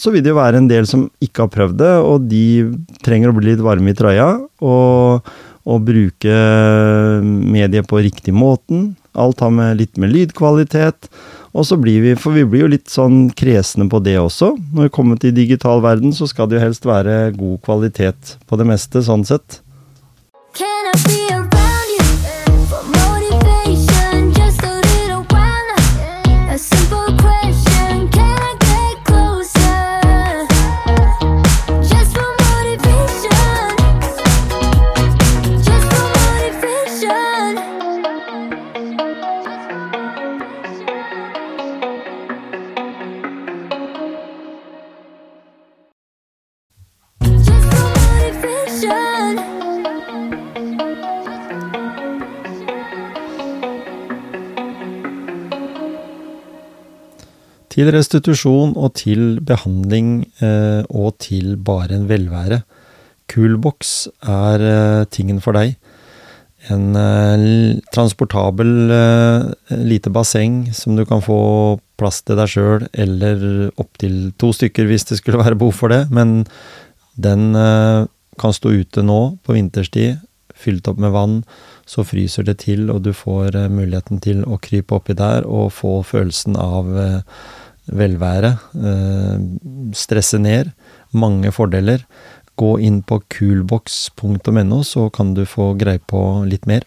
[0.00, 2.44] så vil det jo være en del som ikke har prøvd det, og de
[3.04, 4.30] trenger å bli litt varme i trøya.
[4.64, 5.28] Og,
[5.68, 6.36] og bruke
[7.24, 8.94] mediet på riktig måten.
[9.12, 11.10] Alt har med litt med lydkvalitet.
[11.50, 14.52] Og så blir vi, for vi blir jo litt sånn kresne på det også.
[14.74, 18.60] Når vi kommer til digital verden, så skal det jo helst være god kvalitet på
[18.60, 19.62] det meste, sånn sett.
[20.54, 21.49] Can I be
[57.70, 62.64] Til restitusjon og til behandling eh, og til bare en velvære.
[63.30, 65.76] Coolbox er eh, tingen for deg.
[66.74, 68.90] En eh, transportabel
[69.86, 75.06] lite basseng som du kan få plass til deg sjøl, eller opptil to stykker hvis
[75.06, 76.08] det skulle være behov for det.
[76.10, 76.42] Men
[77.20, 77.52] den
[78.40, 80.18] kan stå ute nå på vinterstid,
[80.56, 81.42] fylt opp med vann.
[81.90, 85.72] Så fryser det til, og du får eh, muligheten til å krype oppi der og
[85.74, 87.40] få følelsen av eh,
[87.90, 88.52] velvære.
[88.78, 89.40] Eh,
[89.98, 90.70] stresse ned.
[91.10, 92.04] Mange fordeler.
[92.60, 96.86] Gå inn på coolbox.no, så kan du få greie på litt mer.